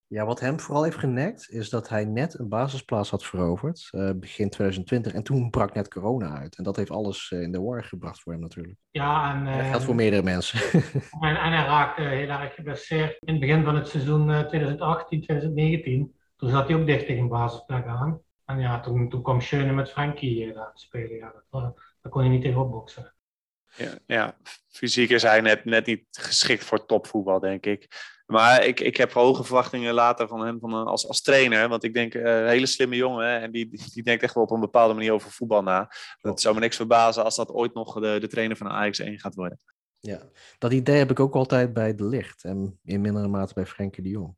Ja, 0.07 0.27
wat 0.27 0.41
hem 0.41 0.61
vooral 0.61 0.83
heeft 0.83 0.99
genekt, 0.99 1.51
is 1.51 1.71
dat 1.71 1.89
hij 1.89 2.05
net 2.05 2.39
een 2.39 2.49
basisplaats 2.49 3.11
had 3.11 3.25
veroverd, 3.25 3.89
uh, 3.93 4.11
begin 4.17 4.51
2020. 4.51 5.13
En 5.13 5.23
toen 5.23 5.51
brak 5.51 5.75
net 5.75 5.89
corona 5.89 6.39
uit. 6.39 6.57
En 6.57 6.65
dat 6.65 6.77
heeft 6.77 6.91
alles 6.91 7.31
uh, 7.31 7.43
in 7.43 7.53
de 7.53 7.61
war 7.61 7.85
gebracht 7.85 8.21
voor 8.21 8.33
hem 8.33 8.41
natuurlijk. 8.41 8.79
Ja, 8.91 9.35
en... 9.35 9.47
Uh, 9.47 9.57
dat 9.57 9.67
geldt 9.67 9.85
voor 9.85 9.95
meerdere 9.95 10.23
mensen. 10.23 10.61
en, 11.21 11.37
en, 11.37 11.53
hij 11.53 11.67
raakte 11.67 12.03
heel 12.03 12.29
erg 12.29 12.55
geblesseerd 12.55 13.17
in 13.21 13.33
het 13.33 13.41
begin 13.41 13.65
van 13.65 13.75
het 13.75 13.89
seizoen 13.89 14.47
2018, 14.49 15.23
2019. 15.23 16.15
Toen 16.37 16.51
zat 16.51 16.69
hij 16.69 16.77
ook 16.77 16.87
dicht 16.87 17.07
tegen 17.07 17.23
een 17.23 17.29
basisplek 17.29 17.87
aan. 17.87 18.21
En 18.45 18.61
ja, 18.61 18.81
toen, 18.81 19.09
toen 19.09 19.23
kwam 19.23 19.41
Schöne 19.41 19.73
met 19.73 19.91
Frankie 19.91 20.53
daar 20.53 20.73
te 20.75 20.81
spelen. 20.81 21.17
Ja, 21.17 21.33
dat, 21.51 21.75
daar 22.03 22.13
kon 22.13 22.21
hij 22.21 22.31
niet 22.31 22.43
tegen 22.43 22.61
opboksen. 22.61 23.15
Ja, 23.77 23.99
ja, 24.07 24.37
fysiek 24.69 25.11
is 25.11 25.23
hij 25.23 25.41
net, 25.41 25.65
net 25.65 25.87
niet 25.87 26.07
geschikt 26.11 26.65
voor 26.65 26.87
topvoetbal, 26.87 27.41
denk 27.41 27.67
ik. 27.67 27.89
Maar 28.27 28.65
ik, 28.65 28.81
ik 28.81 28.97
heb 28.97 29.13
hoge 29.13 29.45
verwachtingen 29.45 29.95
later 29.95 30.29
van 30.29 30.41
hem 30.41 30.59
van, 30.61 30.73
als, 30.73 31.09
als 31.09 31.23
trainer. 31.23 31.69
Want 31.69 31.85
ik 31.85 31.95
denk, 31.95 32.15
een 32.15 32.23
uh, 32.23 32.47
hele 32.47 32.67
slimme 32.67 32.97
jongen. 32.97 33.41
En 33.41 33.53
die, 33.53 33.81
die 33.93 34.03
denkt 34.03 34.23
echt 34.23 34.35
wel 34.35 34.43
op 34.43 34.51
een 34.51 34.61
bepaalde 34.61 34.95
manier 34.95 35.13
over 35.13 35.31
voetbal 35.31 35.63
na. 35.63 35.91
Dat 36.21 36.41
zou 36.41 36.55
me 36.55 36.61
niks 36.61 36.77
verbazen 36.77 37.25
als 37.25 37.37
dat 37.37 37.53
ooit 37.53 37.75
nog 37.75 38.01
de, 38.01 38.17
de 38.21 38.29
trainer 38.29 38.57
van 38.57 38.69
Ajax 38.69 38.99
1 38.99 39.19
gaat 39.19 39.35
worden. 39.35 39.61
Ja, 40.01 40.21
dat 40.59 40.73
idee 40.73 40.99
heb 40.99 41.11
ik 41.11 41.21
ook 41.21 41.35
altijd 41.35 41.73
bij 41.73 41.95
De 41.95 42.05
Licht. 42.05 42.45
En 42.45 42.79
in 42.85 43.01
mindere 43.01 43.29
mate 43.29 43.55
bij 43.55 43.67
Frenkie 43.67 44.03
de 44.03 44.09
Jong. 44.09 44.37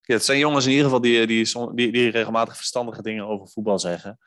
Ja, 0.00 0.14
het 0.14 0.24
zijn 0.24 0.38
jongens 0.38 0.64
in 0.64 0.70
ieder 0.70 0.84
geval 0.84 1.00
die, 1.00 1.26
die, 1.26 1.72
die, 1.74 1.92
die 1.92 2.10
regelmatig 2.10 2.56
verstandige 2.56 3.02
dingen 3.02 3.26
over 3.26 3.48
voetbal 3.48 3.78
zeggen. 3.78 4.18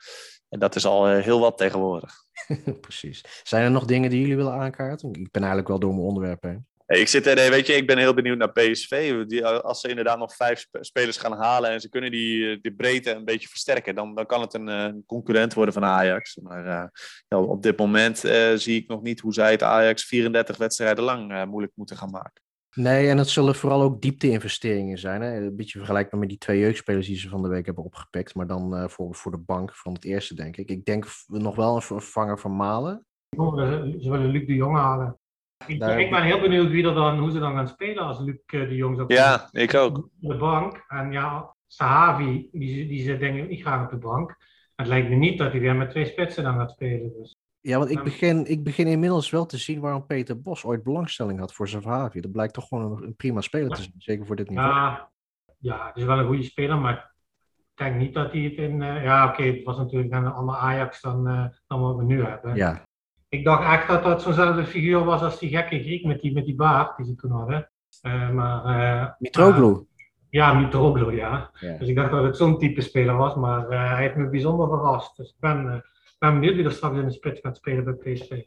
En 0.48 0.58
dat 0.58 0.76
is 0.76 0.86
al 0.86 1.10
uh, 1.10 1.22
heel 1.22 1.40
wat 1.40 1.58
tegenwoordig. 1.58 2.24
Precies. 2.80 3.24
Zijn 3.42 3.64
er 3.64 3.70
nog 3.70 3.84
dingen 3.84 4.10
die 4.10 4.20
jullie 4.20 4.36
willen 4.36 4.52
aankaarten? 4.52 5.08
Ik 5.08 5.30
ben 5.30 5.42
eigenlijk 5.42 5.68
wel 5.68 5.78
door 5.78 5.94
mijn 5.94 6.06
onderwerp 6.06 6.42
heen. 6.42 6.66
Hey, 6.90 7.00
ik, 7.00 7.08
zit, 7.08 7.26
er, 7.26 7.50
weet 7.50 7.66
je, 7.66 7.72
ik 7.72 7.86
ben 7.86 7.98
heel 7.98 8.14
benieuwd 8.14 8.38
naar 8.38 8.52
PSV. 8.52 9.24
Die, 9.26 9.46
als 9.46 9.80
ze 9.80 9.88
inderdaad 9.88 10.18
nog 10.18 10.36
vijf 10.36 10.58
sp- 10.58 10.78
spelers 10.80 11.16
gaan 11.16 11.32
halen 11.32 11.70
en 11.70 11.80
ze 11.80 11.88
kunnen 11.88 12.10
die, 12.10 12.60
die 12.60 12.74
breedte 12.74 13.14
een 13.14 13.24
beetje 13.24 13.48
versterken, 13.48 13.94
dan, 13.94 14.14
dan 14.14 14.26
kan 14.26 14.40
het 14.40 14.54
een 14.54 14.68
eh, 14.68 14.92
concurrent 15.06 15.54
worden 15.54 15.74
van 15.74 15.84
Ajax. 15.84 16.36
Maar 16.36 16.66
eh, 16.66 16.88
ja, 17.28 17.40
op 17.40 17.62
dit 17.62 17.78
moment 17.78 18.24
eh, 18.24 18.52
zie 18.54 18.76
ik 18.76 18.88
nog 18.88 19.02
niet 19.02 19.20
hoe 19.20 19.32
zij 19.32 19.50
het 19.50 19.62
Ajax 19.62 20.04
34 20.04 20.56
wedstrijden 20.56 21.04
lang 21.04 21.32
eh, 21.32 21.44
moeilijk 21.44 21.72
moeten 21.76 21.96
gaan 21.96 22.10
maken. 22.10 22.42
Nee, 22.74 23.08
en 23.08 23.18
het 23.18 23.28
zullen 23.28 23.54
vooral 23.54 23.82
ook 23.82 24.02
diepte-investeringen 24.02 24.98
zijn. 24.98 25.22
Hè? 25.22 25.36
Een 25.36 25.56
beetje 25.56 25.78
vergelijkbaar 25.78 26.20
met 26.20 26.28
die 26.28 26.38
twee 26.38 26.58
jeugdspelers 26.58 27.06
die 27.06 27.16
ze 27.16 27.28
van 27.28 27.42
de 27.42 27.48
week 27.48 27.66
hebben 27.66 27.84
opgepikt. 27.84 28.34
Maar 28.34 28.46
dan 28.46 28.76
eh, 28.76 28.88
voor, 28.88 29.14
voor 29.14 29.30
de 29.30 29.38
bank 29.38 29.74
van 29.74 29.92
het 29.92 30.04
eerste, 30.04 30.34
denk 30.34 30.56
ik. 30.56 30.70
Ik 30.70 30.84
denk 30.84 31.06
nog 31.26 31.56
wel 31.56 31.74
een 31.74 31.82
vervanger 31.82 32.38
van 32.38 32.56
Malen. 32.56 33.06
Ze 33.36 33.96
ze 34.00 34.10
willen 34.10 34.30
Luc 34.30 34.46
de 34.46 34.54
Jong 34.54 34.76
halen. 34.76 35.19
Ik, 35.66 35.80
Daar- 35.80 36.00
ik 36.00 36.10
ben 36.10 36.22
heel 36.22 36.40
benieuwd 36.40 36.70
wie 36.70 36.86
er 36.86 36.94
dan, 36.94 37.18
hoe 37.18 37.30
ze 37.30 37.38
dan 37.38 37.54
gaan 37.54 37.68
spelen 37.68 38.04
als 38.04 38.20
Luc 38.20 38.36
eh, 38.46 38.60
de 38.68 38.74
Jong 38.76 38.96
zou 38.96 39.14
Ja, 39.14 39.48
ik 39.52 39.74
ook. 39.74 39.96
op 39.98 40.10
de 40.20 40.36
bank. 40.36 40.84
En 40.88 41.12
ja, 41.12 41.54
Sahavi, 41.66 42.48
die, 42.52 42.88
die 42.88 43.02
zit 43.02 43.20
denk 43.20 43.36
ik 43.36 43.48
niet 43.48 43.60
graag 43.60 43.84
op 43.84 43.90
de 43.90 43.96
bank. 44.06 44.36
Het 44.76 44.86
lijkt 44.86 45.08
me 45.08 45.14
niet 45.14 45.38
dat 45.38 45.50
hij 45.52 45.60
weer 45.60 45.76
met 45.76 45.90
twee 45.90 46.04
spitsen 46.06 46.42
dan 46.44 46.54
gaat 46.54 46.70
spelen. 46.70 47.12
Dus. 47.18 47.36
Ja, 47.60 47.78
want 47.78 47.90
ik 47.90 48.02
begin, 48.02 48.46
ik 48.46 48.64
begin 48.64 48.86
inmiddels 48.86 49.30
wel 49.30 49.46
te 49.46 49.56
zien 49.56 49.80
waarom 49.80 50.06
Peter 50.06 50.40
Bos 50.40 50.64
ooit 50.64 50.82
belangstelling 50.82 51.38
had 51.38 51.52
voor 51.54 51.68
Zavavi. 51.68 52.20
Dat 52.20 52.32
blijkt 52.32 52.54
toch 52.54 52.68
gewoon 52.68 52.92
een, 52.92 53.02
een 53.02 53.16
prima 53.16 53.40
speler 53.40 53.70
te 53.70 53.82
zijn. 53.82 53.94
Zeker 53.98 54.26
voor 54.26 54.36
dit 54.36 54.48
niveau. 54.48 54.68
Ja, 54.68 55.10
ja, 55.58 55.86
het 55.86 55.96
is 55.96 56.04
wel 56.04 56.18
een 56.18 56.26
goede 56.26 56.42
speler, 56.42 56.78
maar 56.78 57.14
ik 57.58 57.66
denk 57.74 57.96
niet 57.96 58.14
dat 58.14 58.32
hij 58.32 58.40
het 58.40 58.52
in... 58.52 58.82
eh, 58.82 59.02
ja, 59.04 59.28
oké, 59.28 59.42
het 59.42 59.62
was 59.64 59.76
natuurlijk 59.78 60.12
een 60.14 60.26
ander 60.26 60.54
Ajax 60.56 61.00
dan, 61.00 61.28
eh, 61.28 61.44
dan 61.66 61.80
wat 61.80 61.96
we 61.96 62.04
nu 62.04 62.24
hebben. 62.24 62.54
Ja, 62.56 62.82
Ik 63.30 63.44
dacht 63.44 63.72
echt 63.72 63.88
dat 63.88 64.02
dat 64.02 64.22
zo'nzelfde 64.22 64.64
figuur 64.64 65.04
was 65.04 65.22
als 65.22 65.38
die 65.38 65.48
gekke 65.48 65.82
Griek 65.82 66.04
met 66.04 66.20
die, 66.20 66.32
met 66.32 66.44
die 66.44 66.54
baard 66.54 66.96
die 66.96 67.06
ze 67.06 67.14
toen 67.14 67.30
hadden. 67.30 67.70
Eh, 68.02 68.30
maar 68.30 68.64
eh, 68.64 69.10
Mitroglou. 69.18 69.86
ja, 70.30 70.52
Mitroglou, 70.52 71.16
ja. 71.16 71.50
Ja. 71.60 71.78
Dus 71.78 71.88
ik 71.88 71.96
dacht 71.96 72.10
dat 72.10 72.24
het 72.24 72.36
zo'n 72.36 72.58
type 72.58 72.80
speler 72.80 73.16
was, 73.16 73.34
maar 73.34 73.68
eh, 73.68 73.88
hij 73.92 74.02
heeft 74.02 74.16
me 74.16 74.28
bijzonder 74.28 74.68
verrast. 74.68 75.16
Dus 75.16 75.28
ik 75.28 75.36
ben, 75.40 75.84
ben 76.18 76.34
benieuwd 76.34 76.54
wie 76.54 76.64
er 76.64 76.72
straks 76.72 76.96
in 76.96 77.04
de 77.04 77.10
spits 77.10 77.40
gaat 77.40 77.56
spelen 77.56 77.84
bij 77.84 77.94
PSV. 78.14 78.42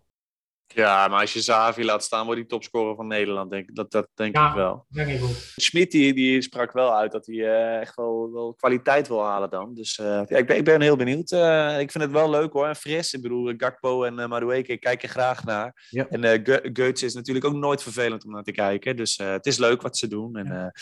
Ja, 0.73 1.07
maar 1.07 1.19
als 1.19 1.33
je 1.33 1.41
Zavi 1.41 1.85
laat 1.85 2.03
staan, 2.03 2.25
wordt 2.25 2.39
hij 2.39 2.49
topscorer 2.49 2.95
van 2.95 3.07
Nederland. 3.07 3.51
Denk, 3.51 3.69
ik. 3.69 3.75
dat, 3.75 3.91
dat 3.91 4.07
denk 4.13 4.35
Ja. 4.35 4.49
ik 4.49 4.55
wel. 4.55 4.85
Denk 4.89 5.09
ik 5.09 5.91
die, 5.91 6.13
die 6.13 6.41
sprak 6.41 6.71
wel 6.71 6.95
uit 6.95 7.11
dat 7.11 7.25
hij 7.25 7.35
eh, 7.35 7.79
echt 7.79 7.95
wel, 7.95 8.31
wel 8.33 8.53
kwaliteit 8.53 9.07
wil 9.07 9.23
halen 9.25 9.49
dan. 9.49 9.73
Dus 9.73 9.99
eh, 9.99 10.21
ja, 10.27 10.37
ik, 10.37 10.47
ben, 10.47 10.57
ik 10.57 10.63
ben 10.63 10.81
heel 10.81 10.95
benieuwd. 10.95 11.31
Eh, 11.31 11.79
ik 11.79 11.91
vind 11.91 12.03
het 12.03 12.13
wel 12.13 12.29
leuk 12.29 12.53
hoor, 12.53 12.67
en 12.67 12.75
fris. 12.75 13.13
Ik 13.13 13.21
bedoel, 13.21 13.53
Gakpo 13.57 14.03
en 14.03 14.19
uh, 14.19 14.27
Madueke 14.27 14.77
kijk 14.77 15.03
er 15.03 15.09
graag 15.09 15.43
naar. 15.43 15.87
Ja. 15.89 16.07
En 16.09 16.23
uh, 16.23 16.31
Ge 16.43 16.69
Goetz 16.73 17.01
is 17.01 17.13
natuurlijk 17.13 17.45
ook 17.45 17.53
nooit 17.53 17.83
vervelend 17.83 18.25
om 18.25 18.31
naar 18.31 18.43
te 18.43 18.51
kijken. 18.51 18.95
Dus 18.95 19.19
uh, 19.19 19.31
het 19.31 19.45
is 19.45 19.57
leuk 19.57 19.81
wat 19.81 19.97
ze 19.97 20.07
doen. 20.07 20.35
En, 20.35 20.73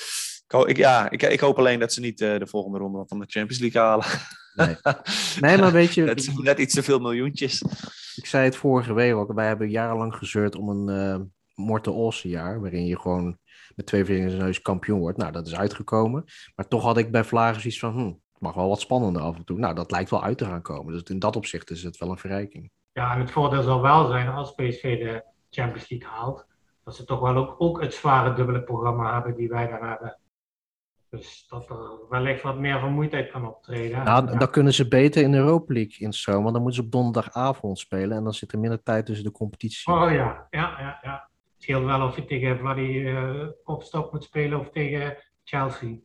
uh, 0.51 0.67
ik, 0.67 0.77
ja, 0.77 1.09
ik, 1.09 1.21
ik, 1.21 1.39
hoop 1.39 1.57
alleen 1.57 1.79
dat 1.79 1.93
ze 1.93 1.99
niet 1.99 2.21
uh, 2.21 2.39
de 2.39 2.47
volgende 2.47 2.77
ronde 2.77 3.03
van 3.07 3.19
de 3.19 3.25
Champions 3.27 3.61
League 3.61 3.81
halen. 3.81 4.05
Nee, 4.53 4.75
nee 5.39 5.57
maar 5.57 5.71
weet 5.71 5.93
je... 5.93 6.03
Het 6.11 6.19
is 6.19 6.29
net 6.33 6.59
iets 6.59 6.73
te 6.73 6.83
veel 6.83 6.99
miljoentjes. 6.99 7.61
Ik 8.15 8.25
zei 8.25 8.43
het 8.43 8.55
vorige 8.55 8.93
week 8.93 9.15
ook. 9.15 9.33
Wij 9.33 9.47
hebben 9.47 9.69
jarenlang 9.69 10.15
gezeurd 10.15 10.55
om 10.55 10.69
een 10.69 11.19
uh, 11.19 11.25
Morten 11.65 11.93
Olsen 11.93 12.29
jaar. 12.29 12.61
Waarin 12.61 12.85
je 12.85 12.99
gewoon 12.99 13.37
met 13.75 13.85
twee 13.85 14.05
vingers 14.05 14.33
in 14.33 14.37
de 14.37 14.43
neus 14.43 14.61
kampioen 14.61 14.99
wordt. 14.99 15.17
Nou, 15.17 15.31
dat 15.31 15.47
is 15.47 15.55
uitgekomen. 15.55 16.23
Maar 16.55 16.67
toch 16.67 16.83
had 16.83 16.97
ik 16.97 17.11
bij 17.11 17.23
Vlagen 17.23 17.61
zoiets 17.61 17.79
van... 17.79 17.93
Hm, 17.93 18.05
het 18.05 18.41
mag 18.41 18.53
wel 18.53 18.69
wat 18.69 18.79
spannender 18.79 19.21
af 19.21 19.35
en 19.35 19.43
toe. 19.45 19.57
Nou, 19.57 19.75
dat 19.75 19.91
lijkt 19.91 20.09
wel 20.09 20.23
uit 20.23 20.37
te 20.37 20.45
gaan 20.45 20.61
komen. 20.61 20.93
Dus 20.93 21.03
in 21.03 21.19
dat 21.19 21.35
opzicht 21.35 21.69
is 21.69 21.83
het 21.83 21.97
wel 21.97 22.09
een 22.09 22.17
verrijking. 22.17 22.71
Ja, 22.91 23.13
en 23.13 23.19
het 23.19 23.31
voordeel 23.31 23.61
zal 23.61 23.81
wel 23.81 24.07
zijn 24.07 24.27
als 24.27 24.51
PSV 24.51 24.99
de 24.99 25.23
Champions 25.49 25.89
League 25.89 26.09
haalt. 26.09 26.45
Dat 26.83 26.95
ze 26.95 27.05
toch 27.05 27.19
wel 27.19 27.35
ook, 27.35 27.55
ook 27.57 27.81
het 27.81 27.93
zware 27.93 28.33
dubbele 28.33 28.63
programma 28.63 29.13
hebben 29.13 29.35
die 29.35 29.49
wij 29.49 29.67
dan 29.67 29.87
hebben. 29.87 30.17
Dus 31.11 31.45
dat 31.47 31.69
er 31.69 32.09
wellicht 32.09 32.41
wat 32.41 32.57
meer 32.57 32.79
vermoeidheid 32.79 33.31
kan 33.31 33.47
optreden. 33.47 34.03
Nou, 34.03 34.31
ja. 34.31 34.37
dan 34.37 34.49
kunnen 34.49 34.73
ze 34.73 34.87
beter 34.87 35.23
in 35.23 35.31
de 35.31 35.37
Europa 35.37 35.73
League 35.73 35.97
instromen. 35.97 36.41
Want 36.41 36.53
dan 36.53 36.63
moeten 36.63 36.81
ze 36.81 36.85
op 36.85 36.91
donderdagavond 36.91 37.79
spelen. 37.79 38.17
En 38.17 38.23
dan 38.23 38.33
zit 38.33 38.51
er 38.51 38.59
minder 38.59 38.83
tijd 38.83 39.05
tussen 39.05 39.25
de 39.25 39.31
competitie. 39.31 39.93
Oh 39.93 40.11
ja, 40.11 40.47
ja, 40.49 40.79
ja. 40.79 40.99
ja. 41.01 41.29
Het 41.53 41.63
scheelt 41.63 41.85
wel 41.85 42.07
of 42.07 42.15
je 42.15 42.25
tegen 42.25 42.57
Vladi 42.57 43.11
uh, 43.11 43.47
Kopstok 43.63 44.11
moet 44.11 44.23
spelen 44.23 44.59
of 44.59 44.69
tegen 44.69 45.17
Chelsea. 45.43 45.97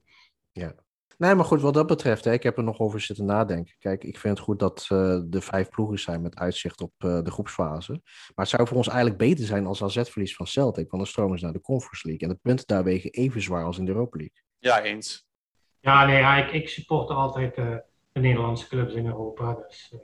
Ja. 0.53 0.75
Nee, 1.19 1.35
maar 1.35 1.45
goed, 1.45 1.61
wat 1.61 1.75
dat 1.75 1.87
betreft, 1.87 2.25
hè, 2.25 2.33
ik 2.33 2.43
heb 2.43 2.57
er 2.57 2.65
nog 2.65 2.79
over 2.79 3.01
zitten 3.01 3.25
nadenken. 3.25 3.75
Kijk, 3.79 4.05
ik 4.05 4.19
vind 4.19 4.37
het 4.37 4.47
goed 4.47 4.59
dat 4.59 4.89
uh, 4.93 5.21
de 5.25 5.41
vijf 5.41 5.69
ploegen 5.69 5.99
zijn 5.99 6.23
met 6.23 6.37
uitzicht 6.37 6.81
op 6.81 6.93
uh, 6.99 7.23
de 7.23 7.31
groepsfase. 7.31 7.93
Maar 7.93 8.45
het 8.45 8.49
zou 8.49 8.67
voor 8.67 8.77
ons 8.77 8.89
eigenlijk 8.89 9.19
beter 9.19 9.45
zijn 9.45 9.67
als 9.67 9.83
AZ 9.83 10.11
verlies 10.11 10.37
van 10.37 10.47
Celtic. 10.47 10.91
Want 10.91 11.03
dan 11.03 11.07
stromen 11.07 11.39
ze 11.39 11.45
naar 11.45 11.53
de 11.55 11.61
Conference 11.61 12.07
League. 12.07 12.29
En 12.29 12.35
de 12.35 12.41
punten 12.43 12.67
daar 12.67 12.85
wegen 12.85 13.11
even 13.11 13.43
zwaar 13.43 13.65
als 13.65 13.79
in 13.79 13.85
de 13.85 13.93
Europa 13.93 14.17
League. 14.17 14.45
Ja, 14.67 14.83
eens. 14.83 15.27
Ja, 15.81 16.05
nee, 16.05 16.19
ja, 16.19 16.37
ik, 16.37 16.53
ik 16.53 16.69
support 16.69 17.09
altijd 17.09 17.59
uh, 17.59 17.77
de 18.13 18.21
Nederlandse 18.21 18.69
clubs 18.69 18.95
in 18.95 19.07
Europa. 19.07 19.55
Dus 19.55 19.91
uh, 19.95 20.01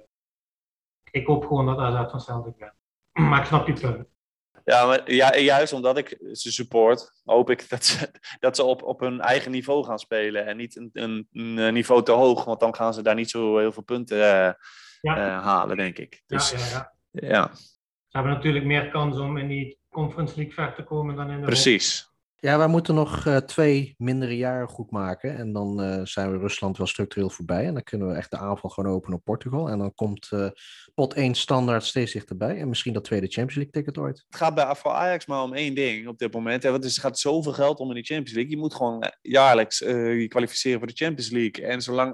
ik 1.11 1.27
hoop 1.27 1.47
gewoon 1.47 1.67
dat 1.67 1.79
AZ 1.79 2.11
van 2.11 2.21
Celtic 2.21 2.57
bent. 2.57 2.73
maar 3.31 3.41
ik 3.41 3.47
snap 3.47 3.67
je 3.67 3.73
punt. 3.73 4.11
Ja, 4.65 4.87
maar 4.87 5.13
ja, 5.13 5.37
juist 5.37 5.73
omdat 5.73 5.99
ik 5.99 6.19
ze 6.33 6.53
support, 6.53 7.21
hoop 7.25 7.51
ik 7.51 7.69
dat 7.69 7.85
ze, 7.85 8.11
dat 8.41 8.57
ze 8.57 8.63
op, 8.63 8.83
op 8.83 9.01
hun 9.01 9.21
eigen 9.21 9.51
niveau 9.51 9.85
gaan 9.85 9.99
spelen. 9.99 10.47
En 10.47 10.57
niet 10.57 10.77
een, 10.77 10.91
een, 10.93 11.29
een 11.33 11.75
niveau 11.75 12.03
te 12.03 12.13
hoog, 12.13 12.45
want 12.45 12.61
dan 12.61 12.75
gaan 12.75 12.95
ze 12.95 13.03
daar 13.03 13.15
niet 13.15 13.31
zo 13.31 13.59
heel 13.59 13.73
veel 13.73 13.83
punten 13.83 14.17
uh, 14.17 14.53
ja. 15.01 15.41
halen, 15.41 15.77
denk 15.77 15.99
ik. 15.99 16.23
Dus, 16.27 16.51
ja, 16.51 16.59
ja, 16.59 16.93
ja. 17.11 17.29
ja. 17.29 17.51
Ze 17.55 18.19
hebben 18.19 18.33
natuurlijk 18.33 18.65
meer 18.65 18.89
kans 18.89 19.19
om 19.19 19.37
in 19.37 19.49
die 19.49 19.79
Conference 19.91 20.37
League 20.37 20.55
ver 20.55 20.75
te 20.75 20.83
komen 20.83 21.17
dan 21.17 21.31
in 21.31 21.41
de 21.41 21.47
Precies. 21.47 22.12
Ja, 22.45 22.59
wij 22.59 22.67
moeten 22.67 22.95
nog 22.95 23.27
uh, 23.27 23.37
twee 23.37 23.95
mindere 23.99 24.37
jaren 24.37 24.69
goed 24.69 24.91
maken. 24.91 25.37
En 25.37 25.53
dan 25.53 25.83
uh, 25.85 26.01
zijn 26.05 26.33
we 26.33 26.39
Rusland 26.39 26.77
wel 26.77 26.87
structureel 26.87 27.31
voorbij. 27.31 27.67
En 27.67 27.75
dan 27.75 27.83
kunnen 27.83 28.09
we 28.09 28.15
echt 28.15 28.31
de 28.31 28.39
aanval 28.39 28.71
gewoon 28.71 28.95
openen 28.95 29.19
op 29.19 29.25
Portugal. 29.25 29.69
En 29.69 29.79
dan 29.79 29.95
komt 29.95 30.31
uh, 30.35 30.49
pot 30.95 31.15
1 31.15 31.35
standaard 31.35 31.85
steeds 31.85 32.13
dichterbij. 32.13 32.59
En 32.59 32.69
misschien 32.69 32.93
dat 32.93 33.05
tweede 33.05 33.27
Champions 33.27 33.55
League 33.55 33.73
ticket 33.73 33.99
ooit. 33.99 34.25
Het 34.27 34.37
gaat 34.37 34.55
bij 34.55 34.75
voor 34.75 34.91
Ajax 34.91 35.27
maar 35.27 35.43
om 35.43 35.55
één 35.55 35.75
ding 35.75 36.09
op 36.09 36.19
dit 36.19 36.33
moment. 36.33 36.63
Want 36.63 36.85
er 36.85 36.91
gaat 36.91 37.19
zoveel 37.19 37.53
geld 37.53 37.79
om 37.79 37.89
in 37.89 37.95
de 37.95 38.03
Champions 38.03 38.33
League. 38.33 38.51
Je 38.51 38.59
moet 38.59 38.75
gewoon 38.75 39.13
jaarlijks 39.21 39.79
je 39.79 40.27
kwalificeren 40.29 40.79
voor 40.79 40.89
de 40.89 41.05
Champions 41.05 41.31
League. 41.31 41.67
En 41.67 41.83
zolang 41.83 42.13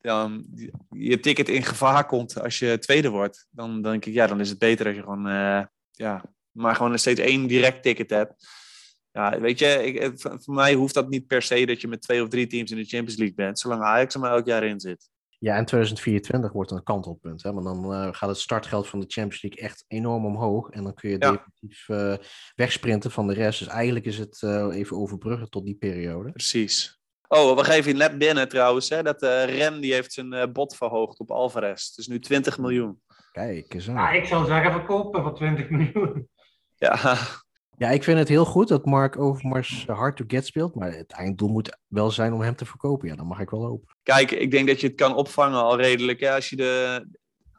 dan 0.00 0.46
je 0.90 1.20
ticket 1.20 1.48
in 1.48 1.62
gevaar 1.62 2.06
komt 2.06 2.40
als 2.40 2.58
je 2.58 2.78
tweede 2.78 3.08
wordt, 3.08 3.46
dan 3.50 3.82
denk 3.82 4.04
ik, 4.04 4.12
ja, 4.12 4.26
dan 4.26 4.40
is 4.40 4.48
het 4.48 4.58
beter 4.58 4.86
als 4.86 4.94
je 4.94 5.02
gewoon, 5.02 5.26
ja, 5.90 6.24
maar 6.50 6.74
gewoon 6.74 6.98
steeds 6.98 7.20
één 7.20 7.46
direct 7.46 7.82
ticket 7.82 8.10
hebt. 8.10 8.62
Ja, 9.14 9.40
weet 9.40 9.58
je, 9.58 9.66
ik, 9.66 10.12
voor 10.16 10.54
mij 10.54 10.74
hoeft 10.74 10.94
dat 10.94 11.08
niet 11.08 11.26
per 11.26 11.42
se 11.42 11.66
dat 11.66 11.80
je 11.80 11.88
met 11.88 12.02
twee 12.02 12.22
of 12.22 12.28
drie 12.28 12.46
teams 12.46 12.70
in 12.70 12.76
de 12.76 12.84
Champions 12.84 13.16
League 13.16 13.36
bent, 13.36 13.58
zolang 13.58 13.82
Ajax 13.82 14.14
er 14.14 14.20
maar 14.20 14.32
elk 14.32 14.46
jaar 14.46 14.64
in 14.64 14.80
zit. 14.80 15.08
Ja, 15.38 15.56
en 15.56 15.64
2024 15.64 16.52
wordt 16.52 16.70
een 16.70 16.82
kantelpunt. 16.82 17.42
Hè? 17.42 17.52
Want 17.52 17.64
dan 17.64 17.92
uh, 17.92 18.08
gaat 18.10 18.28
het 18.28 18.38
startgeld 18.38 18.88
van 18.88 19.00
de 19.00 19.06
Champions 19.08 19.42
League 19.42 19.62
echt 19.62 19.84
enorm 19.88 20.26
omhoog. 20.26 20.70
En 20.70 20.82
dan 20.82 20.94
kun 20.94 21.10
je 21.10 21.16
ja. 21.18 21.30
definitief 21.30 21.88
uh, 21.88 22.14
wegsprinten 22.54 23.10
van 23.10 23.26
de 23.26 23.34
rest. 23.34 23.58
Dus 23.58 23.68
eigenlijk 23.68 24.04
is 24.04 24.18
het 24.18 24.42
uh, 24.44 24.76
even 24.76 24.96
overbruggen 24.96 25.50
tot 25.50 25.64
die 25.64 25.74
periode. 25.74 26.30
Precies. 26.30 27.00
Oh, 27.28 27.56
we 27.56 27.64
geven 27.64 27.92
je 27.92 27.96
net 27.96 28.18
binnen 28.18 28.48
trouwens. 28.48 28.88
Hè, 28.88 29.02
dat 29.02 29.22
Ren 29.22 29.80
die 29.80 29.92
heeft 29.92 30.12
zijn 30.12 30.52
bod 30.52 30.76
verhoogd 30.76 31.20
op 31.20 31.30
Alvarez. 31.30 31.90
Dus 31.90 32.06
nu 32.06 32.18
20 32.18 32.58
miljoen. 32.58 33.00
Kijk 33.32 33.74
eens 33.74 33.88
aan. 33.88 33.94
Ja, 33.94 34.10
ik 34.10 34.24
zou 34.24 34.46
zeggen 34.46 34.72
verkopen 34.72 35.22
voor 35.22 35.34
20 35.34 35.70
miljoen. 35.70 36.28
Ja, 36.76 37.16
ja, 37.78 37.88
ik 37.90 38.04
vind 38.04 38.18
het 38.18 38.28
heel 38.28 38.44
goed 38.44 38.68
dat 38.68 38.84
Mark 38.84 39.18
Overmars 39.18 39.84
hard 39.86 40.16
to 40.16 40.24
get 40.26 40.46
speelt. 40.46 40.74
Maar 40.74 40.92
het 40.92 41.12
einddoel 41.12 41.48
moet 41.48 41.78
wel 41.86 42.10
zijn 42.10 42.32
om 42.32 42.40
hem 42.40 42.56
te 42.56 42.64
verkopen. 42.64 43.08
Ja, 43.08 43.14
dan 43.14 43.26
mag 43.26 43.40
ik 43.40 43.50
wel 43.50 43.64
hopen. 43.64 43.96
Kijk, 44.02 44.30
ik 44.30 44.50
denk 44.50 44.66
dat 44.68 44.80
je 44.80 44.86
het 44.86 44.96
kan 44.96 45.14
opvangen 45.14 45.62
al 45.62 45.76
redelijk. 45.76 46.20
Hè? 46.20 46.34
Als 46.34 46.50
je 46.50 46.56
de, 46.56 47.06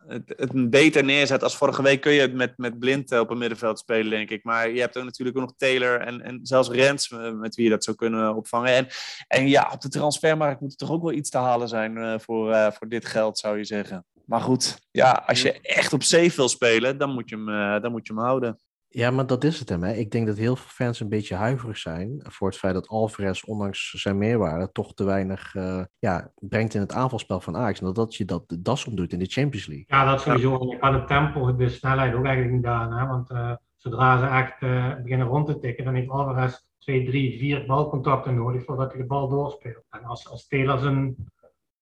het, 0.08 0.34
het 0.36 0.70
beter 0.70 1.04
neerzet 1.04 1.44
als 1.44 1.58
vorige 1.58 1.82
week 1.82 2.02
kun 2.02 2.12
je 2.12 2.22
het 2.22 2.34
met, 2.34 2.58
met 2.58 2.80
Blind 2.80 3.20
op 3.20 3.30
een 3.30 3.38
middenveld 3.38 3.80
spelen, 3.80 4.10
denk 4.10 4.30
ik. 4.30 4.44
Maar 4.44 4.70
je 4.70 4.80
hebt 4.80 4.98
ook 4.98 5.04
natuurlijk 5.04 5.38
ook 5.38 5.44
nog 5.44 5.54
Taylor 5.58 6.02
en, 6.02 6.22
en 6.22 6.40
zelfs 6.44 6.70
Rens 6.70 7.10
met 7.34 7.56
wie 7.56 7.64
je 7.64 7.72
dat 7.72 7.84
zou 7.84 7.96
kunnen 7.96 8.36
opvangen. 8.36 8.74
En, 8.74 8.88
en 9.28 9.48
ja, 9.48 9.70
op 9.74 9.82
de 9.82 9.90
transfermarkt 9.90 10.62
moet 10.62 10.72
er 10.72 10.78
toch 10.78 10.92
ook 10.92 11.04
wel 11.04 11.14
iets 11.14 11.30
te 11.30 11.38
halen 11.38 11.68
zijn 11.68 11.98
uh, 11.98 12.14
voor, 12.20 12.74
voor 12.74 12.90
dit 12.90 13.06
geld, 13.06 13.38
zou 13.38 13.58
je 13.58 13.66
zeggen. 13.66 14.06
Maar 14.26 14.42
goed, 14.42 14.80
ja, 14.92 15.24
als 15.26 15.42
je 15.42 15.62
echt 15.62 15.94
op 15.94 16.04
safe 16.04 16.36
wil 16.36 16.50
spelen, 16.50 16.98
dan 16.98 17.14
moet 17.14 17.30
je 17.30 17.36
hem, 17.36 17.82
dan 17.82 17.92
moet 17.92 18.08
je 18.08 18.14
hem 18.14 18.24
houden. 18.24 18.60
Ja, 18.96 19.12
maar 19.12 19.28
dat 19.28 19.44
is 19.44 19.60
het 19.60 19.70
hem. 19.70 19.84
Hè. 19.84 19.94
Ik 19.94 20.12
denk 20.12 20.28
dat 20.28 20.38
heel 20.38 20.56
veel 20.56 20.86
fans 20.86 21.00
een 21.00 21.10
beetje 21.10 21.36
huiverig 21.36 21.78
zijn 21.78 22.20
voor 22.24 22.48
het 22.48 22.58
feit 22.58 22.74
dat 22.74 22.88
Alvarez, 22.88 23.44
ondanks 23.44 23.92
zijn 23.92 24.18
meerwaarde, 24.18 24.72
toch 24.72 24.94
te 24.94 25.04
weinig 25.04 25.56
uh, 25.56 25.84
ja, 26.00 26.32
brengt 26.36 26.74
in 26.74 26.82
het 26.82 26.94
aanvalspel 26.94 27.40
van 27.40 27.58
Ajax. 27.58 27.80
En 27.80 27.86
dat, 27.86 27.96
dat 27.96 28.16
je 28.16 28.26
dat 28.26 28.50
de 28.50 28.62
das 28.62 28.86
omdoet 28.86 29.14
in 29.14 29.20
de 29.20 29.26
Champions 29.26 29.68
League. 29.68 29.86
Ja, 29.88 30.06
dat 30.06 30.22
sowieso. 30.22 30.68
Je 30.70 30.78
kan 30.78 30.94
het 30.94 31.08
tempo, 31.08 31.56
de 31.56 31.70
snelheid 31.70 32.14
ook 32.14 32.26
eigenlijk 32.26 32.56
niet 32.56 32.66
aan. 32.66 32.94
Hè? 32.94 33.08
Want 33.08 33.32
uh, 33.32 33.52
zodra 33.76 34.20
ze 34.20 34.26
echt 34.26 34.62
uh, 34.62 34.96
beginnen 35.04 35.28
rond 35.28 35.48
te 35.48 35.60
tikken, 35.60 35.86
dan 35.86 35.94
heeft 35.94 36.10
Alvarez 36.10 36.58
twee, 36.80 37.06
drie, 37.06 37.40
vier 37.40 37.66
balcontacten 37.66 38.36
nodig 38.36 38.64
voordat 38.64 38.92
hij 38.92 39.02
de 39.02 39.08
bal 39.08 39.30
doorspeelt. 39.30 39.86
En 39.90 40.04
als, 40.04 40.30
als 40.30 40.48
Taylor 40.48 40.80
zijn, 40.80 41.16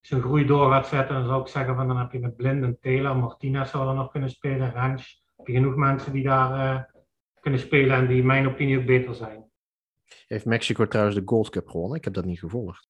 zijn 0.01 0.21
groei 0.21 0.45
door 0.45 0.71
gaat 0.71 0.87
zetten, 0.87 1.15
dan 1.15 1.25
zou 1.27 1.41
ik 1.41 1.47
zeggen 1.47 1.75
van 1.75 1.87
dan 1.87 1.97
heb 1.97 2.11
je 2.11 2.19
met 2.19 2.35
Blind 2.35 2.63
en 2.63 2.77
Taylor, 2.81 3.17
Martinez 3.17 3.69
zou 3.69 3.87
er 3.89 3.95
nog 3.95 4.11
kunnen 4.11 4.29
spelen, 4.29 4.71
Rens. 4.71 5.21
Heb 5.37 5.47
je 5.47 5.53
genoeg 5.53 5.75
mensen 5.75 6.11
die 6.13 6.23
daar 6.23 6.91
kunnen 7.43 7.59
spelen 7.59 7.95
en 7.97 8.07
die 8.07 8.17
in 8.17 8.25
mijn 8.25 8.47
opinie 8.47 8.79
ook 8.79 8.85
beter 8.85 9.15
zijn. 9.15 9.51
Heeft 10.27 10.45
Mexico 10.45 10.87
trouwens 10.87 11.15
de 11.17 11.21
Gold 11.25 11.49
Cup 11.49 11.67
gewonnen? 11.69 11.97
Ik 11.97 12.03
heb 12.03 12.13
dat 12.13 12.25
niet 12.25 12.39
gevolgd. 12.39 12.87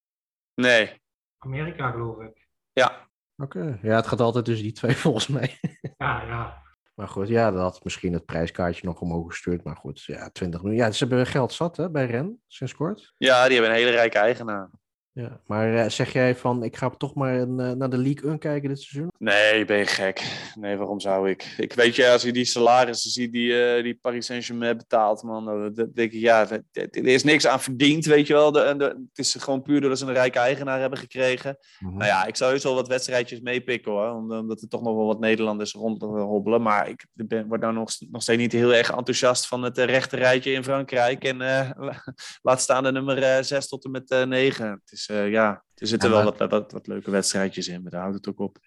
Nee, 0.56 1.02
Amerika 1.38 1.92
geloof 1.92 2.22
ik. 2.22 2.48
ja. 2.74 3.12
Oké. 3.38 3.80
Ja, 3.82 3.96
het 3.96 4.08
gaat 4.08 4.20
altijd 4.20 4.46
tussen 4.46 4.64
die 4.64 4.74
twee 4.74 4.96
volgens 5.06 5.28
mij. 5.28 5.60
Ja, 5.98 6.22
ja. 6.22 6.62
Maar 6.94 7.08
goed, 7.08 7.28
ja, 7.28 7.52
dat 7.52 7.62
had 7.62 7.84
misschien 7.84 8.14
het 8.14 8.26
prijskaartje 8.26 8.88
nog 8.88 9.02
omhoog 9.02 9.28
gestuurd. 9.32 9.64
Maar 9.64 9.76
goed, 9.76 10.04
ja, 10.04 10.30
20 10.30 10.62
miljoen. 10.62 10.80
Ja, 10.80 10.92
ze 10.92 11.06
hebben 11.06 11.26
geld 11.28 11.54
zat 11.54 11.78
hè, 11.78 11.90
bij 11.92 12.06
Ren, 12.06 12.42
sinds 12.48 12.76
kort. 12.76 13.14
ja, 13.18 13.44
die 13.44 13.54
hebben 13.54 13.72
een 13.72 13.78
hele 13.82 13.92
rijke 13.96 14.18
eigenaar. 14.18 14.70
Ja. 15.16 15.40
Maar 15.48 15.76
eh, 15.76 15.90
zeg 15.90 16.14
jij 16.14 16.36
van, 16.36 16.64
ik 16.64 16.76
ga 16.78 16.90
toch 16.90 17.14
maar 17.14 17.36
een, 17.36 17.60
eh, 17.60 17.72
naar 17.72 17.90
de 17.90 17.98
League 17.98 18.30
1 18.30 18.40
kijken 18.40 18.70
dit 18.70 18.82
seizoen? 18.82 19.12
Nee, 19.18 19.66
ben 19.66 19.78
je 19.78 19.86
gek. 19.86 20.52
Nee, 20.60 20.78
waarom 20.78 21.00
zou 21.00 21.30
ik? 21.30 21.54
Ik 21.58 21.74
weet 21.74 21.96
je, 21.96 22.10
als 22.10 22.22
je 22.24 22.32
die 22.34 22.46
salarissen 22.46 23.12
ziet 23.12 23.32
die, 23.32 23.64
eh, 23.66 23.84
die 23.84 23.96
Paris 24.02 24.26
Saint-Germain 24.26 24.78
betaalt, 24.78 25.24
man, 25.24 25.46
dan 25.46 25.74
denk 25.94 26.12
ik, 26.12 26.20
ja, 26.20 26.50
er 26.72 27.06
is 27.08 27.24
niks 27.24 27.48
aan 27.48 27.62
verdiend, 27.62 28.06
weet 28.06 28.28
je 28.28 28.34
wel. 28.34 28.52
De, 28.52 28.74
de- 28.78 28.86
het 28.86 29.18
is 29.18 29.36
gewoon 29.40 29.62
puur 29.62 29.80
doordat 29.82 30.00
ze 30.00 30.06
een 30.06 30.14
rijke 30.14 30.40
eigenaar 30.40 30.80
hebben 30.80 31.00
gekregen. 31.00 31.58
Mhm. 31.80 31.94
Nou 31.94 32.06
ja, 32.06 32.26
ik 32.26 32.36
zou 32.36 32.52
heus 32.52 32.64
wel 32.64 32.76
wat 32.76 32.88
wedstrijdjes 32.88 33.40
meepikken 33.40 33.92
hoor, 33.92 34.10
om- 34.10 34.32
omdat 34.32 34.62
er 34.62 34.68
toch 34.68 34.82
nog 34.82 34.96
wel 34.96 35.06
wat 35.06 35.20
Nederlanders 35.20 35.74
rond 35.74 36.02
hobbelen. 36.02 36.62
Maar 36.62 36.90
ik 36.90 37.06
ben, 37.14 37.48
word 37.48 37.62
nou 37.62 37.74
nog, 37.74 37.90
nog 38.12 38.22
steeds 38.22 38.42
niet 38.42 38.52
heel 38.52 38.74
erg 38.74 38.90
enthousiast 38.92 39.48
van 39.48 39.64
het 39.64 39.78
eh, 39.78 39.86
rechte 39.86 40.16
rijtje 40.16 40.52
in 40.52 40.64
Frankrijk. 40.64 41.24
En 41.24 41.38
laat 42.42 42.62
staan 42.62 42.84
de 42.84 42.92
nummer 42.92 43.24
eh 43.24 43.42
6 43.44 43.68
tot 43.68 43.86
en 43.86 43.92
met 43.92 44.10
eh 44.12 44.24
9. 44.24 44.70
Het 44.70 44.92
is, 44.92 45.03
eh, 45.08 45.30
ja, 45.30 45.64
er 45.76 45.88
zitten 45.88 46.10
Ja, 46.10 46.16
wel 46.16 46.24
wat, 46.38 46.50
wat, 46.50 46.72
wat 46.72 46.88
leuke 46.88 47.12
wedstrijdjes 47.12 47.68
in, 47.68 47.82
maar 47.82 47.92
daar 47.92 48.02
houdt 48.02 48.16
het 48.16 48.28
ook 48.28 48.40
op. 48.40 48.58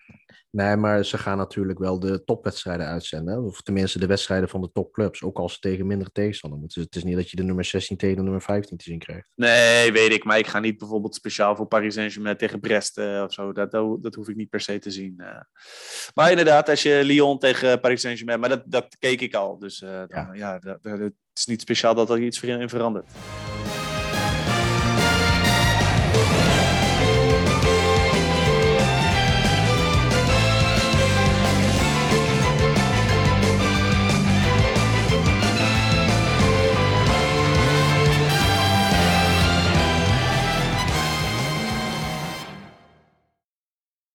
Nee, 0.50 0.76
maar 0.76 1.04
ze 1.04 1.18
gaan 1.18 1.36
natuurlijk 1.38 1.78
wel 1.78 2.00
de 2.00 2.24
topwedstrijden 2.24 2.86
uitzenden. 2.86 3.34
hè. 3.34 3.40
Of 3.40 3.62
tenminste 3.62 3.98
de 3.98 4.06
wedstrijden 4.06 4.48
van 4.48 4.60
de 4.60 4.70
topclubs. 4.72 5.22
Ook 5.22 5.38
als 5.38 5.52
ze 5.52 5.58
tegen 5.58 5.86
mindere 5.86 6.10
tegenstander 6.10 6.58
moeten. 6.58 6.82
Het 6.82 6.96
is 6.96 7.04
niet 7.04 7.16
dat 7.16 7.30
je 7.30 7.36
de 7.36 7.42
nummer 7.42 7.64
16 7.64 7.96
tegen 7.96 8.16
de 8.16 8.22
nummer 8.22 8.42
15 8.42 8.76
te 8.76 8.84
zien 8.84 8.98
krijgt. 8.98 9.30
Nee, 9.34 9.92
weet 9.92 10.12
ik. 10.12 10.24
Maar 10.24 10.38
ik 10.38 10.46
ga 10.46 10.58
niet 10.58 10.78
bijvoorbeeld 10.78 11.14
speciaal 11.14 11.56
voor 11.56 11.66
Paris 11.66 11.94
Saint-Germain 11.94 12.36
tegen 12.36 12.60
Brest 12.60 12.98
eh, 12.98 13.22
of 13.26 13.32
zo. 13.32 13.52
Dat, 13.52 13.70
dat, 13.70 14.02
dat 14.02 14.14
hoef 14.14 14.28
ik 14.28 14.36
niet 14.36 14.50
per 14.50 14.60
se 14.60 14.78
te 14.78 14.90
zien. 14.90 15.14
eh. 15.18 15.40
Maar 16.14 16.30
inderdaad, 16.30 16.68
als 16.68 16.82
je 16.82 17.00
Lyon 17.04 17.38
tegen 17.38 17.80
Paris 17.80 18.00
Saint-Germain... 18.00 18.40
Maar 18.40 18.48
dat, 18.48 18.62
dat 18.66 18.96
keek 18.98 19.20
ik 19.20 19.34
al. 19.34 19.58
Dus 19.58 19.78
dan, 19.78 20.28
ja. 20.32 20.58
dat, 20.58 20.82
dat- 20.82 20.98
het 20.98 21.44
is 21.44 21.50
niet 21.54 21.60
speciaal 21.60 21.94
dat 21.94 22.10
er 22.10 22.22
iets 22.22 22.42
in 22.42 22.68
verandert. 22.68 23.06